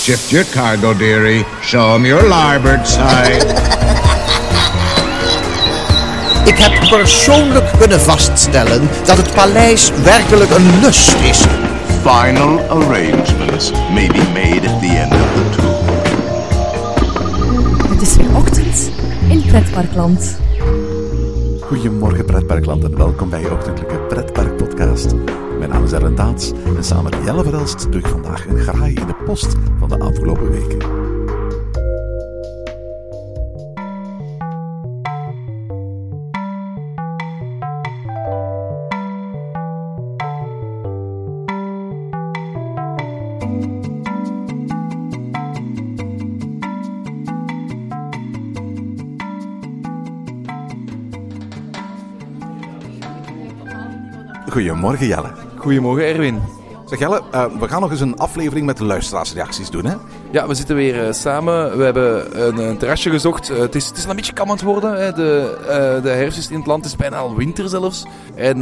[0.00, 1.44] Shift your cargo, dearie.
[1.60, 3.44] Show 'em your larboard side.
[6.44, 11.44] Ik heb persoonlijk kunnen vaststellen dat het paleis werkelijk een lust is.
[12.02, 15.76] Final arrangements may be made at the end of the tour.
[17.92, 18.90] Het is weer ochtend
[19.28, 20.38] in Pretparkland.
[21.60, 25.14] Goedemorgen pretparkland en welkom bij je ochtendelijke pretpark podcast.
[25.58, 28.94] Mijn naam is Erwin Taats en samen met Jelle Verelst doe ik vandaag een graai
[28.94, 29.54] in de post
[29.90, 30.78] de afgelopen weken.
[54.50, 55.30] Goedemorgen Jelle.
[55.56, 56.59] Goedemorgen Erwin.
[56.90, 59.94] Zeg eh, we gaan nog eens een aflevering met de luisteraarsreacties doen hè?
[60.30, 61.76] Ja, we zitten weer eh, samen.
[61.76, 63.50] We hebben een, terrasje gezocht.
[63.50, 65.00] Eh, het, is, het is een beetje kam aan het worden.
[65.00, 65.12] Hè.
[65.12, 66.82] De, de herfst is in het land.
[66.84, 68.04] Het is bijna al winter zelfs.
[68.34, 68.58] En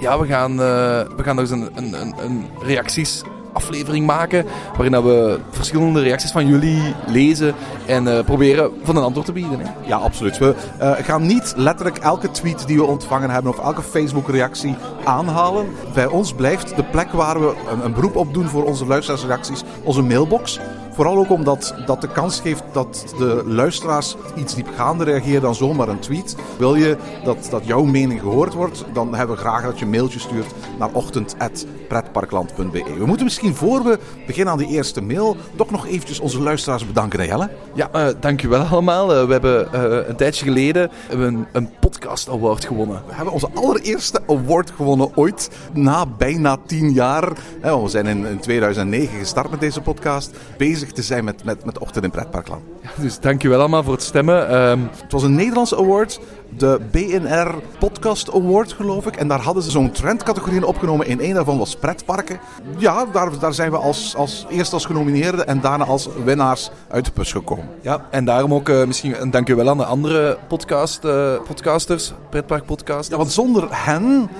[0.00, 4.46] ja, we gaan, we gaan nog eens een, een, een, een reacties aflevering maken.
[4.76, 7.54] Waarin we verschillende reacties van jullie lezen.
[7.86, 9.60] En eh, proberen van een antwoord te bieden.
[9.60, 9.70] Hè.
[9.86, 10.38] Ja, absoluut.
[10.38, 15.66] We eh, gaan niet letterlijk elke tweet die we ontvangen hebben of elke Facebook-reactie aanhalen.
[15.94, 19.62] Bij ons blijft de plek waar we een, een beroep op doen voor onze luisteraarsreacties
[19.82, 20.60] onze mailbox.
[20.92, 25.88] Vooral ook omdat dat de kans geeft dat de luisteraars iets diepgaander reageren dan zomaar
[25.88, 26.36] een tweet.
[26.58, 29.90] Wil je dat, dat jouw mening gehoord wordt, dan hebben we graag dat je een
[29.90, 32.84] mailtje stuurt naar ochtend.pretparkland.be.
[32.98, 36.86] We moeten misschien voor we beginnen aan die eerste mail toch nog eventjes onze luisteraars
[36.86, 37.50] bedanken, hè, Jelle?
[37.74, 39.14] Ja, eh dankjewel allemaal.
[39.14, 43.02] Eh, we hebben eh, een tijdje geleden een, een podcast award gewonnen.
[43.06, 47.32] We hebben onze allereerste award gewonnen ooit, na bijna tien jaar.
[47.60, 51.64] Hè, We zijn in, in 2009 gestart met deze podcast, bezig te zijn met, met,
[51.64, 52.62] met Ochtend in Pretparkland.
[52.96, 54.48] Dus dankjewel allemaal voor het stemmen.
[54.48, 56.20] Ehm, Het was een Nederlandse award,
[56.56, 59.16] de BNR Podcast Award geloof ik.
[59.16, 61.06] En daar hadden ze zo'n trendcategorie in opgenomen.
[61.06, 62.40] In één daarvan was pretparken.
[62.78, 67.04] Ja, daar, daar zijn we als, als, eerst als genomineerden en daarna als winnaars uit
[67.04, 67.68] de bus gekomen.
[67.80, 73.08] ja, en daarom ook eh, misschien een dankjewel aan de andere podcast, eh, podcasters, pretparkpodcasters.
[73.08, 74.30] Ja, want zonder hen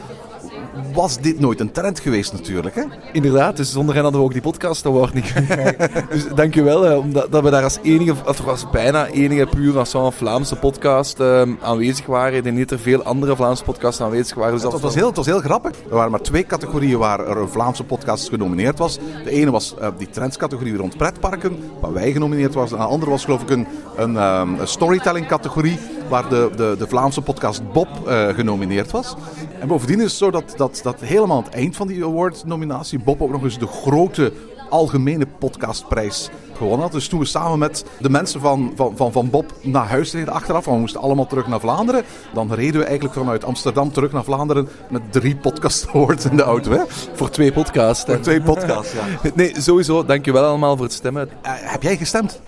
[0.93, 2.75] was dit nooit een trend geweest natuurlijk.
[2.75, 2.83] Hè?
[3.13, 5.35] Inderdaad, dus zonder hen hadden we ook die podcast award niet
[6.11, 10.57] Dus dankjewel eh, omdat dat we daar als enige, of als bijna enige puur Vlaamse
[10.57, 12.37] podcast eh, aanwezig waren.
[12.37, 14.53] Ik denk niet er veel andere Vlaamse podcasts aanwezig waren.
[14.53, 15.71] Dus dat Het was, heel, het was heel grappig.
[15.89, 18.99] Er waren maar twee categorieën waar er een Vlaamse podcast genomineerd was.
[19.25, 22.73] De ene was eh, die trendscategorie rond pretparken, waar wij genomineerd was.
[22.73, 23.67] En de andere was geloof ik een,
[23.97, 25.79] een, een storytelling categorie,
[26.11, 29.15] waar de, de, de Vlaamse podcast Bob eh, genomineerd was.
[29.61, 32.99] En bovendien is het zo dat, dat, dat helemaal aan het eind van die award-nominatie
[32.99, 34.33] Bob ook nog eens de grote
[34.71, 36.93] algemene podcastprijs gewonnen had.
[36.93, 40.33] Dus toen we samen met de mensen van, van, van, van Bob naar huis reden
[40.33, 42.05] achteraf, want we moesten allemaal terug naar Vlaanderen,
[42.35, 46.43] dan reden we eigenlijk vanuit Amsterdam terug naar Vlaanderen met drie podcast awards in de
[46.43, 46.71] auto.
[46.71, 46.83] Hè?
[47.15, 48.07] voor twee podcasts.
[48.07, 48.19] hè.
[48.19, 49.05] Twee podcasts, ja.
[49.35, 51.29] Nee, sowieso, dankjewel allemaal voor het stemmen.
[51.43, 52.41] Eh, heb jij gestemd?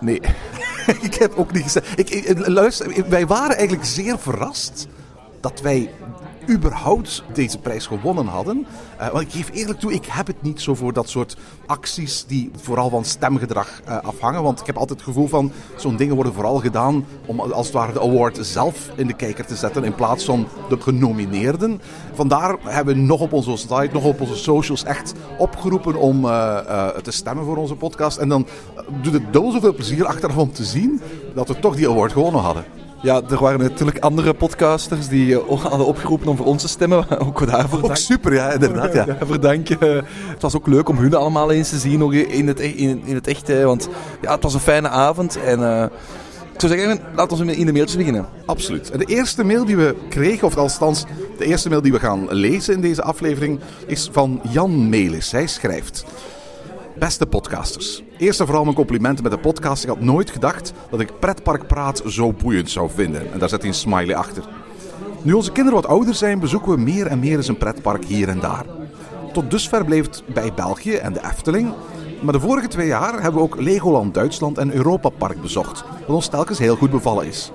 [0.00, 0.20] Nee.
[1.08, 1.80] ik heb ook niet.
[1.96, 4.86] Ik, ik- luister, wij waren eigenlijk zeer verrast
[5.40, 5.90] dat wij
[6.50, 8.66] überhaupt deze prijs gewonnen hadden.
[8.98, 12.24] Eh, want ik geef eerlijk toe, ik heb het niet zo voor dat soort acties
[12.26, 14.42] die vooral van stemgedrag eh, afhangen.
[14.42, 17.74] Want ik heb altijd het gevoel van, zo'n dingen worden vooral gedaan om als het
[17.74, 21.80] ware de award zelf in de kijker te zetten in plaats van de genomineerden.
[22.12, 26.88] Vandaar hebben we nog op onze site, nog op onze socials echt opgeroepen om eh,
[26.88, 28.18] te stemmen voor onze podcast.
[28.18, 28.46] En dan
[29.02, 31.00] doet het dubbel zoveel plezier achteraf om te zien
[31.34, 32.79] dat we toch die award gewonnen hadden.
[33.02, 37.18] Ja, er waren natuurlijk andere podcasters die eh, hadden opgeroepen om voor ons te stemmen.
[37.26, 38.92] Ook daarvoor Ook super, ja, inderdaad.
[38.92, 39.04] Ja.
[39.18, 40.02] Daarvoor dank je.
[40.26, 43.14] Het was ook leuk om hun allemaal eens te zien in het, e- in, in
[43.14, 43.46] het echt.
[43.46, 43.88] hè, Want
[44.22, 45.42] ja, het was een fijne avond.
[45.42, 45.84] En eh,
[46.52, 48.26] ik zou zeggen, laten we in de mailtjes beginnen.
[48.46, 48.90] Absoluut.
[48.90, 51.04] En de eerste mail die we kregen, of althans
[51.38, 55.32] de eerste mail die we gaan lezen in deze aflevering, is van Jan Melis.
[55.32, 56.04] Hij schrijft...
[56.98, 58.02] Beste podcasters.
[58.18, 59.82] Eerst en vooral mijn complimenten met de podcast.
[59.82, 63.32] Ik had nooit gedacht dat ik pretparkpraat zo boeiend zou vinden.
[63.32, 64.44] En daar zet hij een smiley achter.
[65.22, 68.28] Nu onze kinderen wat ouder zijn, bezoeken we meer en meer eens een pretpark hier
[68.28, 68.64] en daar.
[69.32, 71.72] Tot dusver bleef het bij België en de Efteling.
[72.22, 75.84] Maar de vorige twee jaar hebben we ook Legoland Duitsland en Europa Park bezocht.
[76.06, 77.52] Wat ons telkens heel goed bevallen is.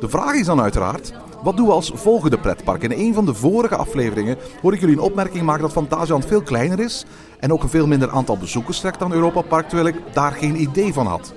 [0.00, 1.12] De vraag is dan uiteraard,
[1.42, 2.82] wat doen we als volgende pretpark?
[2.82, 6.42] In een van de vorige afleveringen hoor ik jullie een opmerking maken dat Fantasieland veel
[6.42, 7.04] kleiner is
[7.40, 10.60] en ook een veel minder aantal bezoekers trekt dan Europa Park, terwijl ik daar geen
[10.60, 11.34] idee van had.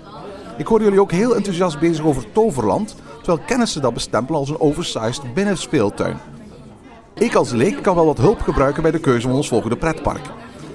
[0.58, 4.60] Ik hoor jullie ook heel enthousiast bezig over Toverland, terwijl kennissen dat bestempelen als een
[4.60, 6.18] oversized binnenspeeltuin.
[7.14, 10.26] Ik als leek kan wel wat hulp gebruiken bij de keuze van ons volgende pretpark.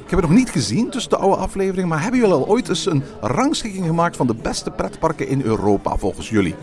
[0.04, 2.68] Ik heb het nog niet gezien tussen de oude afleveringen, maar hebben jullie al ooit
[2.68, 6.54] eens een rangschikking gemaakt van de beste pretparken in Europa volgens jullie?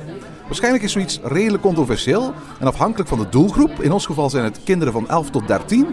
[0.46, 3.82] Waarschijnlijk is zoiets redelijk controversieel en afhankelijk van de doelgroep.
[3.82, 5.88] In ons geval zijn het kinderen van 11 tot 13.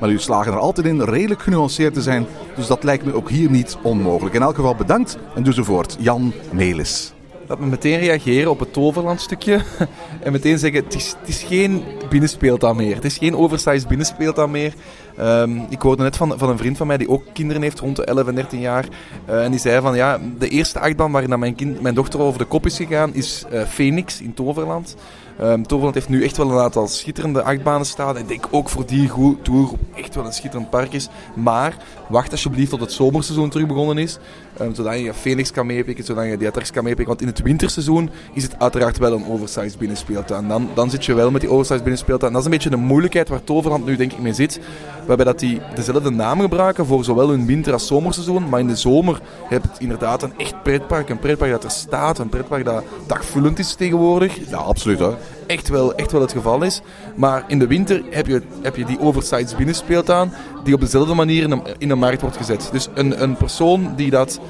[0.00, 2.26] Maar jullie slagen er altijd in redelijk genuanceerd te zijn.
[2.56, 4.34] Dus dat lijkt me ook hier niet onmogelijk.
[4.34, 5.96] In elk geval bedankt en doe zo voort.
[5.98, 7.12] Jan Melis.
[7.46, 9.60] Laat me meteen reageren op het Toverlandstukje.
[10.24, 12.94] en meteen zeggen, het is, het is geen binnenspeeltuin meer.
[12.94, 14.74] Het is geen oversized binnenspeeltuin meer.
[15.16, 17.96] Ehm, ik hoorde net van, van een vriend van mij die ook kinderen heeft rond
[17.96, 18.88] de 11 en 13 jaar.
[19.24, 22.38] Eh, en die zei van, ja, de eerste achtbaan waarin mijn, kind, mijn dochter over
[22.38, 24.96] de kop is gegaan, is eh, Phoenix in Toverland.
[25.38, 28.16] Ehm, Toverland heeft nu echt wel een aantal schitterende achtbanen staan.
[28.16, 29.10] Ik denk ook voor die
[29.42, 31.08] doelgroep echt wel een schitterend park is.
[31.34, 31.76] Maar
[32.08, 34.18] wacht alsjeblieft tot het zomerseizoen terug begonnen is.
[34.62, 37.06] Um, zodat je Phoenix kan meepikken, zodat je attracties kan meepikken.
[37.06, 40.48] Want in het winterseizoen is het uiteraard wel een oversized binnenspeeltuin.
[40.48, 42.32] Dan, dan zit je wel met die oversized binnenspeeltuin.
[42.32, 44.60] Dat is een beetje de moeilijkheid waar Toverland nu denk ik mee zit.
[45.06, 48.48] Waarbij dat die dezelfde naam gebruiken voor zowel hun winter- als zomerseizoen.
[48.48, 51.08] Maar in de zomer heb je inderdaad een echt pretpark.
[51.08, 52.18] Een pretpark dat er staat.
[52.18, 54.50] Een pretpark dat dagvullend is tegenwoordig.
[54.50, 55.16] Ja, absoluut hoor.
[55.52, 56.80] Echt wel, echt wel het geval is.
[57.16, 60.32] Maar in de winter heb je, heb je die oversized binnenspeeltuin
[60.64, 62.68] die op dezelfde manier in de, markt wordt gezet.
[62.72, 64.40] Dus een, een persoon die dat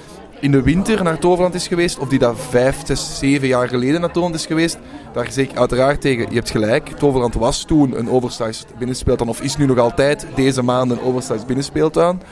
[0.41, 4.01] in de winter naar Toverland is geweest, of die dat vijf, zes, zeven jaar geleden
[4.01, 4.79] naar Toverland is geweest,
[5.13, 6.89] daar zeg ik uiteraard tegen, je hebt gelijk.
[6.89, 11.47] Toverland was toen een oversized binnenspeeltuin, of is nu nog altijd deze maand een oversized
[11.47, 12.23] binnenspeeltuin.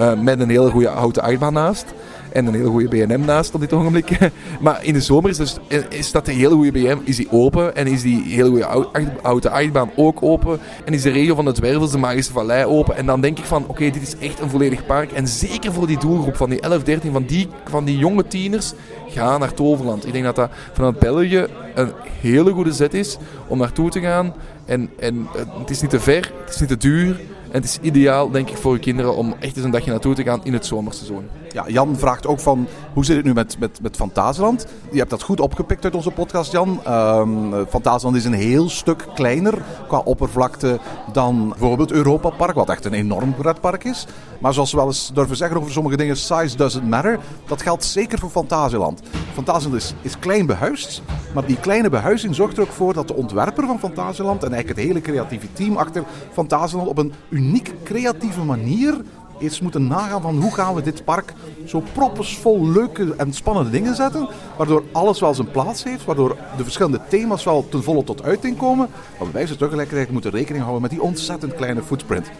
[0.00, 1.84] Uh, met een hele goede houten achtbaan naast.
[2.32, 4.18] En een hele goede BM naast op dit ogenblik.
[4.60, 5.56] maar in de zomer is, dus,
[5.88, 7.76] is dat de hele goede BM is die open.
[7.76, 8.66] En is die hele goede
[9.22, 10.58] oude achtbaan ook open.
[10.84, 12.96] En is de regio van de Dwervels, de Magische Vallei open.
[12.96, 15.12] En dan denk ik van, oké, dit is echt een volledig park.
[15.12, 18.72] En zeker voor die doelgroep van die 11, 13, van die, van die jonge tieners,
[19.08, 20.06] ga naar Toverland.
[20.06, 23.16] Ik denk dat dat vanuit België een hele goede zet is
[23.46, 24.34] om naartoe te gaan.
[24.64, 25.26] En, en
[25.58, 27.20] het is niet te ver, het is niet te duur.
[27.50, 30.14] En het is ideaal, denk ik, voor je kinderen om echt eens een dagje naartoe
[30.14, 31.28] te gaan in het zomerseizoen.
[31.52, 34.66] Ja, Jan vraagt ook van, hoe zit het nu met, met, met Fantasieland?
[34.90, 36.80] Je hebt dat goed opgepikt uit onze podcast, Jan.
[36.88, 37.66] Um,
[38.14, 40.78] is een heel stuk kleiner qua oppervlakte
[41.12, 44.06] dan bijvoorbeeld Europa Park, wat echt een enorm pretpark is.
[44.40, 47.18] Maar zoals we wel eens durven zeggen over sommige dingen, size doesn't matter.
[47.46, 49.00] Dat geldt zeker voor Fantasieland.
[49.32, 51.02] Fantasieland is, is klein behuisd,
[51.34, 54.78] maar die kleine behuizing zorgt er ook voor dat de ontwerper van Fantasieland en eigenlijk
[54.78, 58.94] het hele creatieve team achter Fantasieland op een uniek creatieve manier
[59.40, 61.32] eens moeten nagaan van hoe gaan we dit park
[61.66, 64.28] zo proppensvol leuke en spannende dingen zetten.
[64.56, 66.04] Waardoor alles wel zijn plaats heeft.
[66.04, 68.88] Waardoor de verschillende thema's wel ten volle tot uiting komen.
[69.18, 72.30] Maar wij ze tegelijkertijd moeten rekening houden met die ontzettend kleine footprint.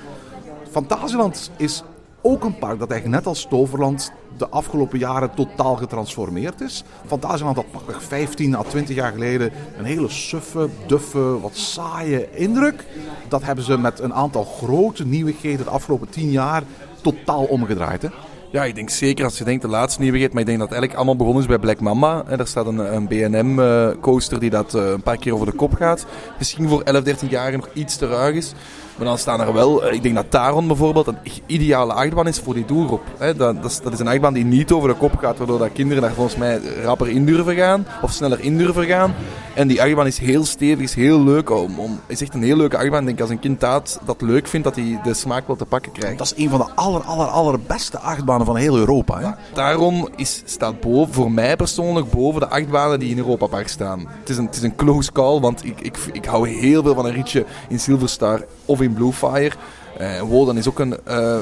[0.71, 1.83] Fantasieland is
[2.23, 6.85] ook een park dat eigenlijk net als Toverland de afgelopen jaren totaal getransformeerd is.
[7.07, 12.87] Fantasieland had pakweg 15 à 20 jaar geleden een hele suffe, duffe, wat saaie indruk.
[13.29, 16.63] Dat hebben ze met een aantal grote nieuwigheden de afgelopen 10 jaar
[17.01, 18.03] totaal omgedraaid.
[18.03, 18.09] Hè?
[18.53, 20.79] Ja, ik denk zeker als je denkt de laatste nieuwigheid, maar ik denk dat het
[20.79, 22.25] eigenlijk allemaal begonnen is bij Black Mamba.
[22.27, 25.75] En daar staat een, een BNM-coaster die dat uh, een paar keer over de kop
[25.75, 26.07] gaat.
[26.39, 28.53] Misschien voor 11, 13 jaar nog iets te ruig is.
[29.01, 32.39] Maar dan staan er wel, eh, ik denk dat Taron bijvoorbeeld een ideale achtbaan is
[32.39, 33.03] voor die doelgroep.
[33.19, 35.73] Dat, dat, is, dat is een achtbaan die niet over de kop gaat, waardoor dat
[35.73, 37.87] kinderen daar volgens mij rapper in durven gaan.
[38.03, 39.15] Of sneller in durven gaan.
[39.55, 41.51] En die achtbaan is heel stevig, is heel leuk.
[41.51, 43.01] Om, om, is echt een heel leuke achtbaan.
[43.01, 45.65] Ik denk als een kind dat, dat leuk vindt, dat hij de smaak wel te
[45.65, 46.19] pakken krijgt.
[46.19, 49.19] Dat is een van de aller, aller, allerbeste achtbanen van heel Europa.
[49.21, 49.29] Hè?
[49.53, 54.07] Taron is, staat boven, voor mij persoonlijk boven de achtbanen die in Europa Park staan.
[54.21, 56.95] Het is een, het is een close call, want ik, ik, ik hou heel veel
[56.95, 59.53] van een ritje in Silverstar of in Bluefire.
[60.01, 61.39] Uh, Wodan is ook een, uh,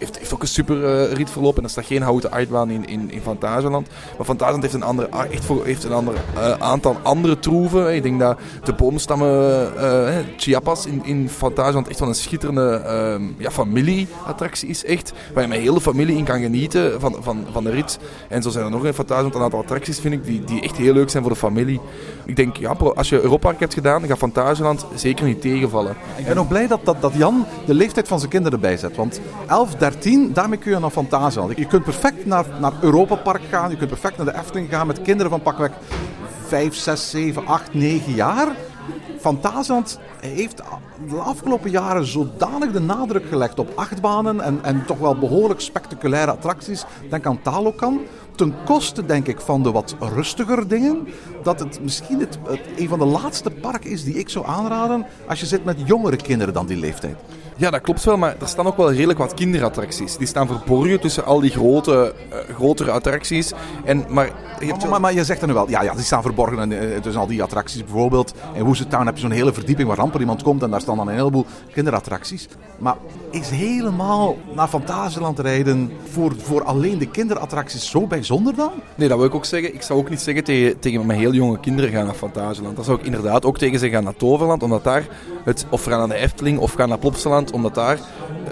[0.00, 3.20] heeft, heeft ook een super uh, en er staat geen houten uitbaan in, in, in
[3.20, 3.88] Fantasieland.
[4.16, 6.14] Maar Fantasieland heeft een, andere, echt heeft een ander
[6.58, 7.94] aantal andere troeven.
[7.94, 9.72] Ik denk dat de boomstammen
[10.36, 12.82] Chiapas in, in Fantasieland echt wel een schitterende
[13.38, 14.84] ja, familieattractie is.
[14.84, 17.98] Echt, waar je met hele familie in kan genieten van, van, van de rit.
[18.28, 20.76] En zo zijn er nog in Fantasieland een aantal attracties, vind ik, die, die echt
[20.76, 21.80] heel leuk zijn voor de familie.
[22.24, 25.96] Ik denk, ja, als je Europa hebt gedaan, dan gaat Fantasieland zeker niet tegenvallen.
[26.16, 28.96] Ik ben ook blij dat, dat, dat Jan de leeftijd van zijn kinderen erbij zet.
[28.96, 29.89] Want 11, 13,
[30.32, 31.56] daarmee kun je naar Fantasieland.
[31.56, 33.70] Je kunt perfect naar, naar Europa Park gaan.
[33.70, 35.70] Je kunt perfect naar de Efteling gaan met kinderen van pakweg
[36.46, 38.48] 5, 6, 7, 8, 9 jaar.
[39.20, 40.62] Fantasieland heeft
[41.08, 46.30] de afgelopen jaren zodanig de nadruk gelegd op achtbanen en, en toch wel behoorlijk spectaculaire
[46.30, 46.84] attracties.
[47.10, 48.00] Denk aan Talokan.
[48.34, 51.08] Ten koste, denk ik, van de wat rustiger dingen.
[51.42, 55.06] Dat het misschien het, het, een van de laatste parken is die ik zou aanraden
[55.28, 57.16] als je zit met jongere kinderen dan die leeftijd.
[57.60, 60.16] Ja, dat klopt wel, maar er staan ook wel redelijk wat kinderattracties.
[60.16, 63.52] Die staan verborgen tussen al die grote, eh, grotere attracties.
[63.84, 66.04] En, maar je hebt Maar, wel- maar, maar je zegt nu wel, ja, ja die
[66.04, 67.84] staan verborgen en, eh, tussen al die attracties.
[67.84, 70.96] Bijvoorbeeld in Woestentown heb je zo'n hele verdieping waar amper iemand komt en daar staan
[70.96, 72.48] dan een heleboel kinderattracties.
[72.78, 72.96] Maar
[73.30, 78.70] is helemaal naar Fantasieland rijden voor, voor alleen de kinderattracties zo bijzonder dan?
[78.94, 79.74] Nee, dat wil ik ook zeggen.
[79.74, 82.76] Ik zou ook niet zeggen tegen, tegen mijn heel jonge kinderen gaan naar Fantasieland.
[82.76, 85.06] Dat zou ik inderdaad ook tegen ze gaan naar Toverland, omdat daar
[85.44, 87.98] het, of gaan naar de Efteling of gaan naar Plopsaland, omdat daar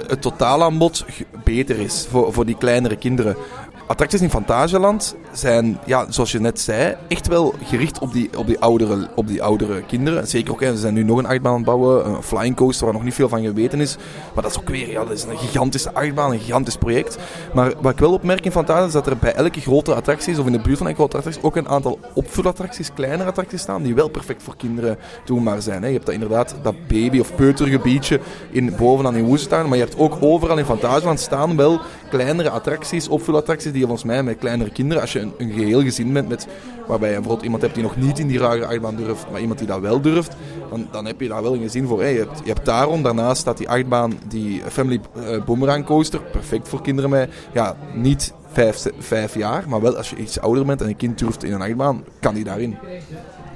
[0.06, 1.04] het totaalaanbod
[1.44, 3.36] beter is voor, voor die kleinere kinderen.
[3.88, 8.46] Attracties in Fantasieland zijn, ja, zoals je net zei, echt wel gericht op die, op
[8.46, 10.26] die, oudere, op die oudere kinderen.
[10.26, 12.84] Zeker ook, hè, ze zijn nu nog een achtbaan aan het bouwen, een flying coaster
[12.84, 13.96] waar nog niet veel van geweten is.
[14.34, 17.18] Maar dat is ook weer, ja, dat is een gigantische achtbaan, een gigantisch project.
[17.54, 20.46] Maar wat ik wel opmerk in Fantasieland is dat er bij elke grote attracties, of
[20.46, 23.94] in de buurt van elke grote attracties, ook een aantal opvulattracties, kleinere attracties staan, die
[23.94, 25.80] wel perfect voor kinderen doenbaar zijn.
[25.80, 25.86] Hè.
[25.86, 29.98] Je hebt dat inderdaad, dat baby- of peutergebiedje in, bovenaan in Woestentown, maar je hebt
[29.98, 35.02] ook overal in Fantasieland staan wel kleinere attracties, opvulattracties, die volgens mij met kleinere kinderen,
[35.02, 36.46] als je een, een geheel gezin bent met,
[36.86, 39.58] waarbij je bijvoorbeeld iemand hebt die nog niet in die rare achtbaan durft, maar iemand
[39.58, 40.36] die dat wel durft,
[40.70, 42.04] dan, dan heb je daar wel een gezin voor.
[42.04, 46.82] Je, hebt, je daarom, daarnaast staat die achtbaan, die Family eh, Boomerang Coaster, perfect voor
[46.82, 50.88] kinderen met, ja, niet vijf, vijf jaar, maar wel als je iets ouder bent en
[50.88, 52.76] een kind durft in een achtbaan, kan die daarin.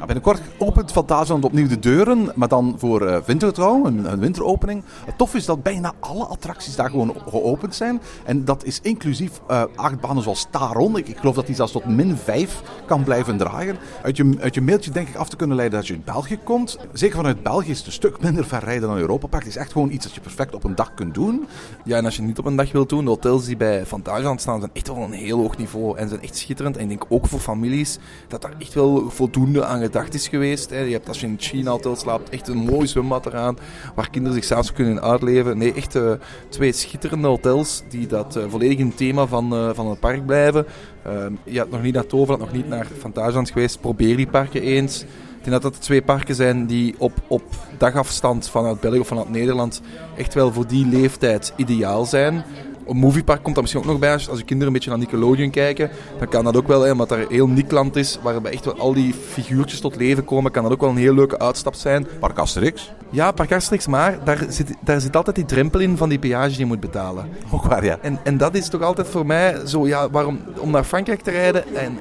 [0.06, 4.82] Binnenkort opent Fantasieland opnieuw de deuren, maar dan voor eh wintertrouw, een, een winteropening.
[5.04, 8.00] Het tof is dat bijna alle attracties daar gewoon geopend zijn.
[8.24, 10.96] En dat is inclusief eh achtbanen zoals Taron.
[10.96, 13.76] Ik, ik geloof dat die zelfs tot min 5 kan blijven draaien.
[14.02, 16.38] Uit je, uit je mailtje denk ik af te kunnen leiden dat je uit België
[16.44, 16.78] komt.
[16.92, 19.42] Zeker vanuit België is het een stuk minder ver rijden dan Europa Park.
[19.42, 21.46] Het is echt gewoon iets dat je perfect op een dag kunt doen.
[21.84, 24.40] Ja, en als je niet op een dag wilt doen, de hotels die bij Fantasieland
[24.40, 26.76] staan, zijn echt wel een heel hoog niveau en zijn echt schitterend.
[26.76, 30.70] En ik denk ook voor families dat daar echt wel voldoende aan gedacht is geweest.
[30.70, 30.78] Hè.
[30.78, 33.58] Je hebt als je in China hotel slaapt, echt een mooi zwembad eraan,
[33.94, 35.58] waar kinderen zich s'avonds kunnen uitleven.
[35.58, 36.12] Nee, echt eh,
[36.48, 40.66] twee schitterende hotels die dat eh, volledig in thema van, eh, van het park blijven.
[41.04, 43.80] Ehm, je hebt nog niet naar Toverland, nog niet naar Fantasieland geweest.
[43.80, 45.02] Probeer die parken eens.
[45.02, 47.42] Ik denk dat dat de twee parken zijn die op, op
[47.78, 49.80] dagafstand vanuit België of vanuit Nederland
[50.16, 52.44] echt wel voor die leeftijd ideaal zijn.
[52.92, 54.12] Een moviepark komt daar misschien ook nog bij.
[54.12, 56.90] Als als je kinderen een beetje naar Nickelodeon kijken, dan kan dat ook wel, hè,
[56.90, 60.72] omdat daar heel Nickland is, waarbij echt al die figuurtjes tot leven komen, kan dat
[60.72, 62.06] ook wel een heel leuke uitstap zijn.
[62.20, 62.92] Park Asterix.
[63.12, 66.48] Ja, Park Asterix, maar daar zit, daar zit altijd die drempel in van die peage
[66.48, 67.28] die je moet betalen.
[67.50, 67.98] Ook waar, ja.
[68.02, 71.30] En, en dat is toch altijd voor mij zo, ja, waarom, om naar Frankrijk te
[71.30, 71.98] rijden, en,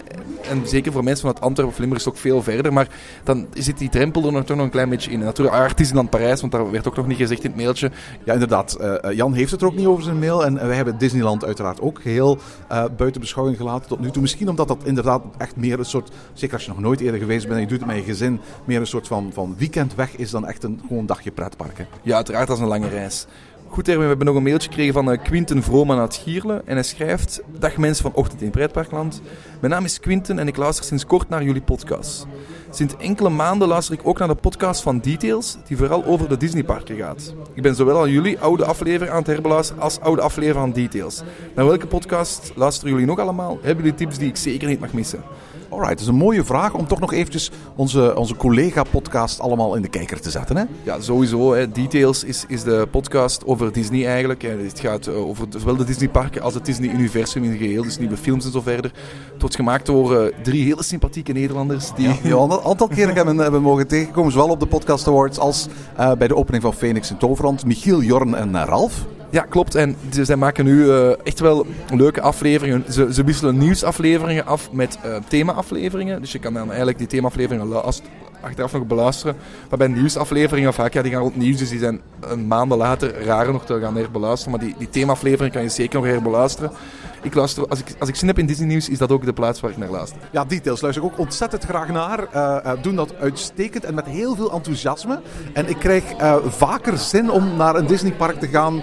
[0.50, 2.88] en zeker voor mensen vanuit Antwerpen of Limburg is het ook veel verder, maar
[3.24, 5.20] dan zit die drempel er nog, toch nog een klein beetje in.
[5.20, 7.92] En natuurlijk, ah, Artisanant Parijs, want daar werd ook nog niet gezegd in het mailtje.
[8.24, 8.74] Ja, inderdaad.
[8.74, 10.46] Eh, eh, Jan heeft het er ook niet over zijn mail.
[10.46, 12.38] En eh, wij hebben Disneyland uiteraard ook geheel
[12.68, 14.22] eh, buiten beschouwing gelaten tot nu toe.
[14.22, 17.44] Misschien omdat dat inderdaad echt meer een soort, zeker als je nog nooit eerder geweest
[17.44, 20.16] bent en je doet het met je gezin, meer een soort van, van weekend weg
[20.16, 21.86] is dan echt een gewoon dagje pretpark.
[22.02, 23.28] Ja, uiteraard, dat is een lange reis.
[23.72, 26.62] Goed, Erwin, we hebben nog een mailtje gekregen van eh, Quinten Vrooman uit Gierle.
[26.66, 29.22] En hij schrijft: Dag mensen van Ochtend in Pretparkland.
[29.60, 32.28] Mijn naam is Quinten en ik luister sinds kort naar jullie podcast.
[32.70, 36.38] Sinds enkele maanden luister ik ook naar de podcast van Details, die vooral over de
[36.38, 37.34] Disneyparken gaat.
[37.54, 41.22] Ik ben zowel aan jullie oude aflevering aan het herbeluisteren als oude aflevering van Details.
[41.56, 43.60] Naar welke podcast luisteren jullie nog allemaal?
[43.62, 45.24] Hebben jullie tips die ik zeker niet mag missen?
[45.72, 49.82] Alright, dat is een mooie vraag om toch nog eventjes onze, onze collega-podcast allemaal in
[49.82, 50.58] de kijker te zetten.
[50.58, 50.64] Hè?
[50.84, 51.54] Ja, sowieso.
[51.54, 51.72] Hè.
[51.72, 54.42] Details is, is de podcast over Disney eigenlijk.
[54.42, 57.84] Het gaat eh, over zowel de Disneyparken als het Disney-universum in het geheel.
[57.84, 58.92] Dus nieuwe films en zo verder.
[59.32, 61.92] Het wordt gemaakt door eh, drie hele sympathieke Nederlanders.
[61.96, 62.08] Die...
[62.24, 65.68] Ja, een aantal keren hebben we hebben mogen tegenkomen, zowel op de Podcast Awards als
[65.98, 67.66] eh, bij de opening van Phoenix in Toverland.
[67.66, 69.06] Michiel, Jorn en eh, Ralf.
[69.32, 69.76] Ja, klopt.
[69.76, 72.84] En ze, zij maken nu eh, echt wel leuke afleveringen.
[72.90, 76.22] Ze, ze wisselen nieuwsafleveringen af met eh thema-afleveringen.
[76.22, 77.84] Dus je kan dan eigenlijk die thema-afleveringen
[78.42, 79.36] achteraf nog beluisteren.
[79.70, 83.24] Maar bij nieuwsafleveringen vaak, ja, die gaan rond nieuws, dus die zijn een maanden later
[83.24, 84.58] raar nog te gaan herbeluisteren.
[84.58, 86.72] Maar die, die thema-afleveringen kan je zeker nog herbeluisteren.
[87.24, 89.34] Ik luister, als ik, als ik zin heb in Disney nieuws, is dat ook de
[89.34, 90.18] plaats waar ik naar luister.
[90.32, 92.28] Ja, details luister ik ook ontzettend graag naar.
[92.32, 95.22] Eh, doen dat uitstekend en met heel veel enthousiasme.
[95.54, 98.82] En ik krijg eh, vaker zin om naar een Disneypark te gaan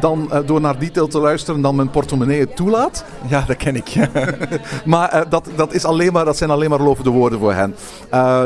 [0.00, 3.04] dan door naar detail te luisteren dan mijn portemonnee het toelaat.
[3.28, 3.94] Ja, dat ken ik.
[4.84, 7.74] Maar dat, dat, is alleen maar, dat zijn alleen maar lovende woorden voor hen.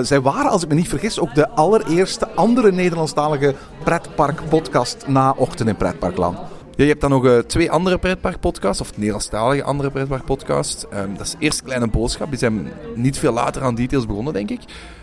[0.05, 5.69] Zij waren, als ik me niet vergis, ook de allereerste andere Nederlandstalige pretpark-podcast na Ochtend
[5.69, 6.39] in Pretparkland.
[6.77, 10.89] Je hebt dan nog eh, twee andere pretparkpodcasts, of Nederlandstalige andere pretparkpodcasts.
[10.89, 12.29] Ehm dat is eerst Kleine Boodschap.
[12.29, 14.61] Die zijn niet veel later aan details begonnen, denk ik.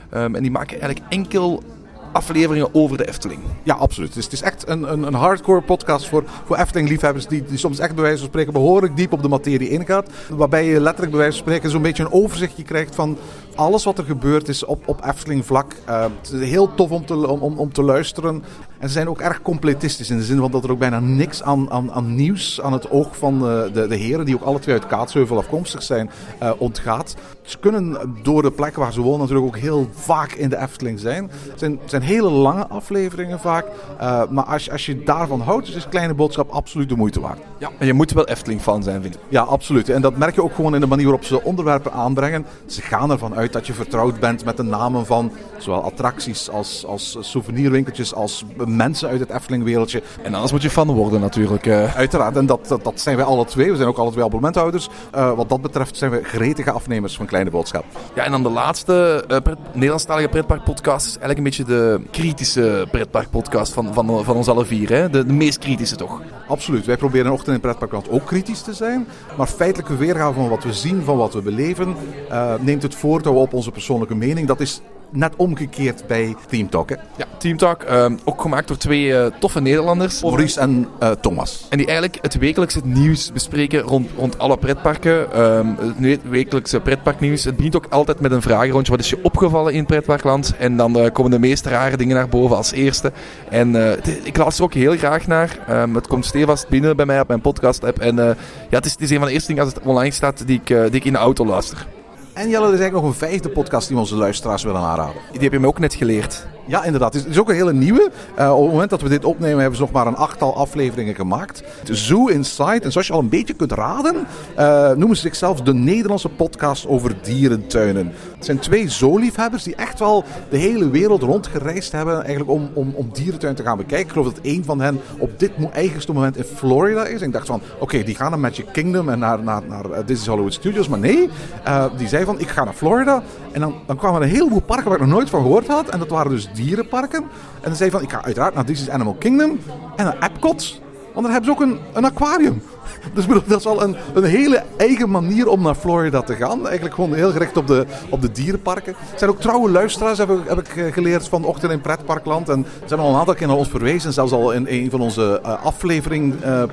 [0.09, 1.63] Ehm, en die maken eigenlijk enkel
[2.11, 3.39] afleveringen over de Efteling.
[3.63, 4.13] Ja, absoluut.
[4.13, 7.79] Dus het is echt een, een, een hardcore podcast voor, voor Efteling-liefhebbers die, die soms
[7.79, 10.09] echt bij wijze van spreken behoorlijk diep op de materie ingaat.
[10.29, 13.17] Waarbij je letterlijk bij wijze van spreken zo'n beetje een overzichtje krijgt van
[13.55, 15.71] alles wat er gebeurd is op, op Efteling vlak.
[15.85, 18.43] eh, het is heel tof om te, om, om, te luisteren.
[18.79, 21.43] En ze zijn ook erg completistisch in de zin van dat er ook bijna niks
[21.43, 24.59] aan, aan, aan nieuws aan het oog van de, de, de heren, die ook alle
[24.59, 27.15] twee uit Kaatsheuvel afkomstig zijn, eh, ontgaat.
[27.41, 30.99] Ze kunnen door de plek waar ze wonen natuurlijk ook heel vaak in de Efteling
[30.99, 31.31] zijn.
[31.49, 33.65] Het zijn, zijn hele lange afleveringen vaak.
[33.99, 37.39] eh, maar als, je- als je daarvan houdt, is Kleine Boodschap absoluut de moeite waard.
[37.57, 39.21] Ja, en je moet wel Efteling-fan zijn, vind ik.
[39.29, 39.89] Ja, absoluut.
[39.89, 42.45] En dat merk je ook gewoon in de manier waarop ze onderwerpen aanbrengen.
[42.65, 46.85] Ze gaan ervan uit dat je vertrouwd bent met de namen van zowel attracties als,
[46.85, 50.01] als souvenirwinkeltjes, als mensen uit het Efteling-wereldje.
[50.23, 51.65] En anders moet je fan worden, natuurlijk.
[51.65, 51.95] eh.
[51.95, 53.69] Uiteraard, en dat, dat, dat zijn wij alle twee.
[53.69, 54.89] We zijn ook alle twee abonnementhouders.
[55.11, 57.85] Eh, wat dat betreft zijn we gretige afnemers van Kleine Boodschap.
[58.15, 62.87] Ja, en dan de laatste eh, pret- Nederlandstalige pretparkpodcast is eigenlijk een beetje de kritische
[62.91, 64.89] pretparkpodcast van, van, van ons alle vier.
[64.89, 65.09] Hè?
[65.09, 66.21] De, de meest kritische, toch?
[66.47, 66.85] Absoluut.
[66.85, 69.07] Wij proberen in Ochtend in Pretparkland ook kritisch te zijn.
[69.37, 71.95] Maar feitelijke weergave van wat we zien, van wat we beleven,
[72.29, 72.95] eh, neemt het
[73.35, 74.47] op onze persoonlijke mening.
[74.47, 76.89] Dat is net omgekeerd bij Team Talk.
[76.89, 76.95] Hè?
[77.17, 80.21] Ja, Team Talk, ehm, ook gemaakt door twee eh, toffe Nederlanders.
[80.21, 81.65] Maurice en eh, Thomas.
[81.69, 85.33] En die eigenlijk het wekelijkse nieuws bespreken rond, rond alle pretparken.
[85.33, 85.67] Ehm,
[86.01, 87.43] het wekelijkse pretparknieuws.
[87.43, 88.91] Het begint ook altijd met een vragenrondje.
[88.91, 90.53] Wat is je opgevallen in pretparkland?
[90.57, 93.11] En dan eh, komen de meest rare dingen naar boven als eerste.
[93.49, 93.75] En
[94.23, 95.59] ik luister er ook heel graag naar.
[95.67, 97.99] Ehm, het komt stevast binnen bij mij op mijn podcast-app.
[97.99, 98.35] En eh,
[98.69, 100.61] ja, het is, het is een van de eerste dingen als het online staat die
[100.63, 101.87] ik, die ik in de auto luister.
[102.33, 105.21] En Jelle, er is eigenlijk nog een vijfde podcast die we onze luisteraars willen aanraden.
[105.31, 106.45] Die heb je me ook net geleerd.
[106.65, 107.13] Ja, inderdaad.
[107.13, 108.11] Het is ook een hele nieuwe.
[108.35, 111.15] Eh, op het moment dat we dit opnemen hebben ze nog maar een achttal afleveringen
[111.15, 111.63] gemaakt.
[111.83, 112.79] Zoo Inside.
[112.79, 114.15] En zoals je al een beetje kunt raden,
[114.55, 118.13] eh, noemen ze zichzelf de Nederlandse podcast over dierentuinen.
[118.35, 122.93] Het zijn twee zooliefhebbers die echt wel de hele wereld rondgereisd hebben eigenlijk om, om,
[122.95, 124.05] om dierentuin te gaan bekijken.
[124.05, 127.21] Ik geloof dat één van hen op dit eigenste moment in Florida is.
[127.21, 129.97] En ik dacht van, oké, die gaan naar Magic Kingdom en naar, naar, naar eh,
[129.97, 130.87] Disney's Hollywood Studios.
[130.87, 131.29] Maar nee,
[131.63, 133.23] eh, die zei van, ik ga naar Florida.
[133.51, 135.89] En dan, dan kwamen er een heleboel parken waar ik nog nooit van gehoord had.
[135.89, 137.21] En dat waren dus dierenparken.
[137.61, 139.59] En dan zei van, ik ga uiteraard naar Disney's Animal Kingdom
[139.95, 140.81] en naar Epcot.
[141.13, 142.61] Want daar hebben ze ook een, een aquarium.
[143.13, 146.65] Dus dat is al een, een hele eigen manier om naar Florida te gaan.
[146.65, 148.93] Eigenlijk gewoon heel gericht op de, op de dierenparken.
[148.93, 152.49] Er zijn ook trouwe luisteraars, heb ik, heb ik eh, geleerd, van Ochtend in Pretparkland.
[152.49, 154.13] En ze hebben al een aantal keer naar ons verwezen.
[154.13, 156.63] Zelfs al in een van onze eh, aflevering eh,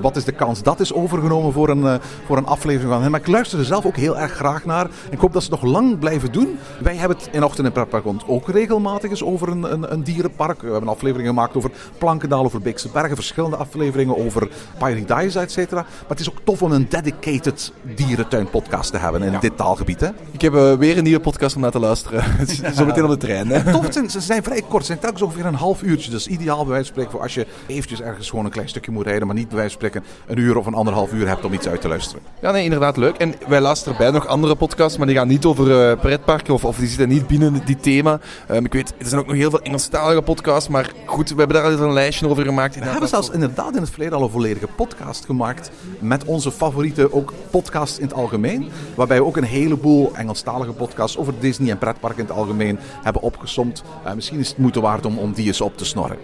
[0.00, 3.10] wat is de kans dat is overgenomen voor een, voor een aflevering van hen.
[3.10, 4.86] Maar ik luister er zelf ook heel erg graag naar.
[5.10, 6.58] Ik hoop dat ze het nog lang blijven doen.
[6.80, 10.60] Wij hebben het in Ochtend in Pretparkland ook regelmatig eens over een, een, een dierenpark.
[10.60, 13.16] We hebben afleveringen gemaakt over Plankendaal, over Beekse Bergen.
[13.16, 14.41] Verschillende afleveringen over
[14.78, 15.80] Paradise, et cetera.
[15.80, 20.00] Maar het is ook tof om een dedicated dierentuin-podcast te hebben in dit taalgebied.
[20.00, 20.08] Hè?
[20.30, 22.24] Ik heb eh, weer een nieuwe podcast om naar te luisteren.
[22.76, 23.48] Zo meteen op de trein.
[23.48, 23.72] Hè?
[23.72, 24.80] Tof, zijn, ze zijn vrij kort.
[24.80, 26.14] Ze zijn telkens ongeveer een half uurtje.
[26.14, 28.90] Is ideaal bij wijze van spreken voor als je eventjes ergens gewoon een klein stukje
[28.90, 29.26] moet rijden.
[29.26, 31.68] Maar niet bij wijze van spreken een uur of een anderhalf uur hebt om iets
[31.68, 32.22] uit te luisteren.
[32.40, 33.16] Ja, nee, inderdaad leuk.
[33.16, 36.64] En wij luisteren bij nog andere podcasts, maar die gaan niet over eh, pretparken of,
[36.64, 38.20] of die zitten niet binnen die thema.
[38.48, 41.56] Ehm, ik weet, er zijn ook nog heel veel Engelstalige podcasts, maar goed, we hebben
[41.56, 42.78] daar al een lijstje over gemaakt.
[42.78, 45.70] We hebben zelfs inderdaad in het verleden al volledige podcast gemaakt.
[45.98, 48.68] Met onze favoriete ook podcasts in het algemeen.
[48.94, 53.22] Waarbij we ook een heleboel Engelstalige podcasts over Disney en pretparken in het algemeen hebben
[53.22, 53.82] opgesomd.
[54.04, 56.18] Eh, misschien is het moeite waard om, om die eens op te snorren.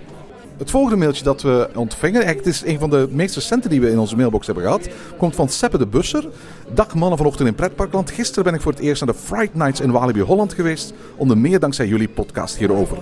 [0.59, 3.91] Het volgende mailtje dat we ontvingen, het is een van de meest recente die we
[3.91, 6.29] in onze mailbox hebben gehad, komt van Seppe de Busser.
[6.75, 8.11] Dag mannen vanochtend in Pretparkland.
[8.11, 10.93] Gisteren ben ik voor het eerst naar de Fright Nights in Walibi Holland geweest.
[11.17, 12.97] Onder meer dankzij jullie podcast hierover.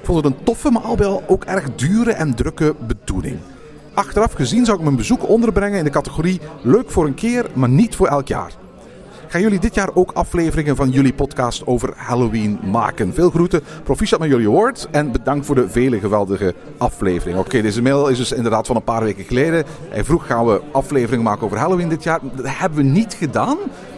[0.00, 3.38] Ik vond het een toffe, maar al al ook erg dure en drukke bedoeling.
[3.96, 7.68] Achteraf gezien zou ik mijn bezoek onderbrengen in de categorie leuk voor een keer, maar
[7.68, 8.52] niet voor elk jaar.
[9.28, 13.14] Gaan jullie dit jaar ook afleveringen van jullie podcast over Halloween maken?
[13.14, 17.40] Veel groeten, proficiat met jullie award en bedankt voor de vele geweldige afleveringen.
[17.40, 19.64] Oké, deze mail is dus inderdaad van een paar weken geleden.
[19.88, 22.20] Hij vroeg, gaan we afleveringen maken over Halloween dit jaar?
[22.34, 23.56] Dat hebben we niet gedaan.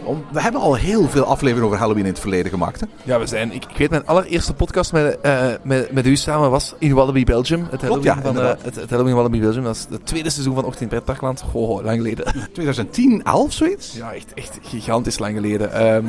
[0.09, 2.79] Om- We hebben al heel veel afleveringen over Halloween in het verleden gemaakt.
[2.79, 2.85] Hè?
[3.03, 6.49] Ja, we zijn, ik, ik weet, mijn allereerste podcast met, eh, met, met u samen
[6.51, 7.67] was in Wallaby Belgium.
[7.71, 9.63] Het Halloween, ja, van, eh, het, het Halloween Wallaby Belgium.
[9.63, 11.41] Dat is het tweede seizoen van Ochtend in Pretparkland.
[11.41, 12.25] Goh, lang geleden.
[12.53, 13.93] 2010, 11 zoiets?
[13.95, 15.73] Ja, echt, echt gigantisch lang geleden.
[15.73, 16.05] Ehm,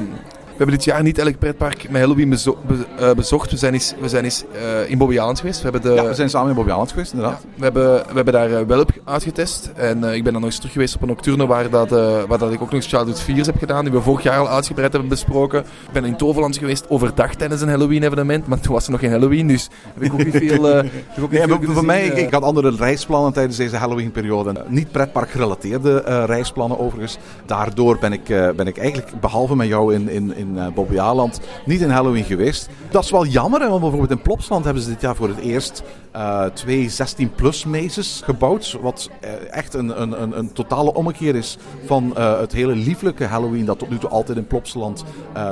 [0.61, 3.51] hebben dit jaar niet elk pretpark met Halloween bezo- be- eh, bezocht.
[3.51, 5.63] We zijn eens, we zijn eens eh, in Bobby geweest.
[5.63, 7.45] We hebben de, Ja, we zijn samen in Bobby geweest, inderdaad.
[7.57, 9.71] we hebben, we hebben daar eh, Welp uitgetest.
[9.75, 11.91] En ik ben dan nog eens terug geweest op een nocturne waar, dat,
[12.27, 13.85] waar dat ik ook nog eens Childhood Fears heb gedaan.
[13.85, 15.61] Die we vorig jaar al uitgebreid hebben besproken.
[15.61, 18.47] Ik ben in Toverland geweest overdag tijdens een Halloween evenement.
[18.47, 20.85] Maar toen was er nog geen Halloween, dus heb ik ook niet veel, ik
[21.21, 24.65] ook niet Nee, veel voor mij, ik, ik had andere reisplannen tijdens deze Halloween-periode.
[24.69, 27.19] Niet pretpark gerelateerde eh, reisplannen overigens.
[27.47, 28.25] Daardoor ben ik,
[28.57, 31.91] ben ik eigenlijk, behalve met jou in, in, in in eh, Bobby Aland niet in
[31.91, 32.69] Halloween geweest.
[32.91, 35.83] Dat is wel jammer, want bijvoorbeeld in Plopsland hebben ze dit jaar voor het eerst
[36.13, 38.79] eh, twee 16-plus mazes gebouwd.
[38.81, 43.65] Wat eh, echt een, een, een, een totale ommekeer is van het hele lieflijke Halloween
[43.65, 45.05] dat tot nu toe altijd in Plopsland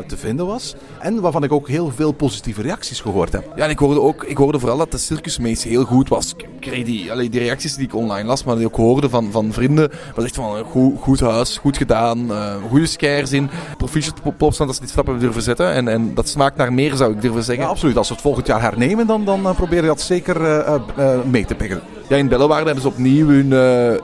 [0.07, 0.75] te vinden was.
[0.99, 3.53] En waarvan ik ook heel veel positieve reacties gehoord heb.
[3.57, 6.35] Ja, en ik hoorde ook, ik hoorde vooral dat de circusmees heel goed was.
[6.37, 9.33] Ik kreeg die, die reacties die ik online las, maar die ik ook hoorde van,
[9.33, 12.31] van vrienden, was echt van goed, goed huis, goed gedaan,
[12.69, 13.51] goede scares in.
[13.77, 15.73] Proficiat op Plopsland dat die stap hebben durven zetten.
[15.73, 17.65] En, en dat smaakt naar meer, zou ik durven zeggen.
[17.65, 17.97] Ja, absoluut.
[17.97, 21.21] Als we het volgend jaar hernemen, dan, dan eh, proberen we dat zeker eh, eh,
[21.31, 21.81] mee te pikken.
[22.09, 23.51] Ja, in Bellewaarde hebben ze opnieuw hun,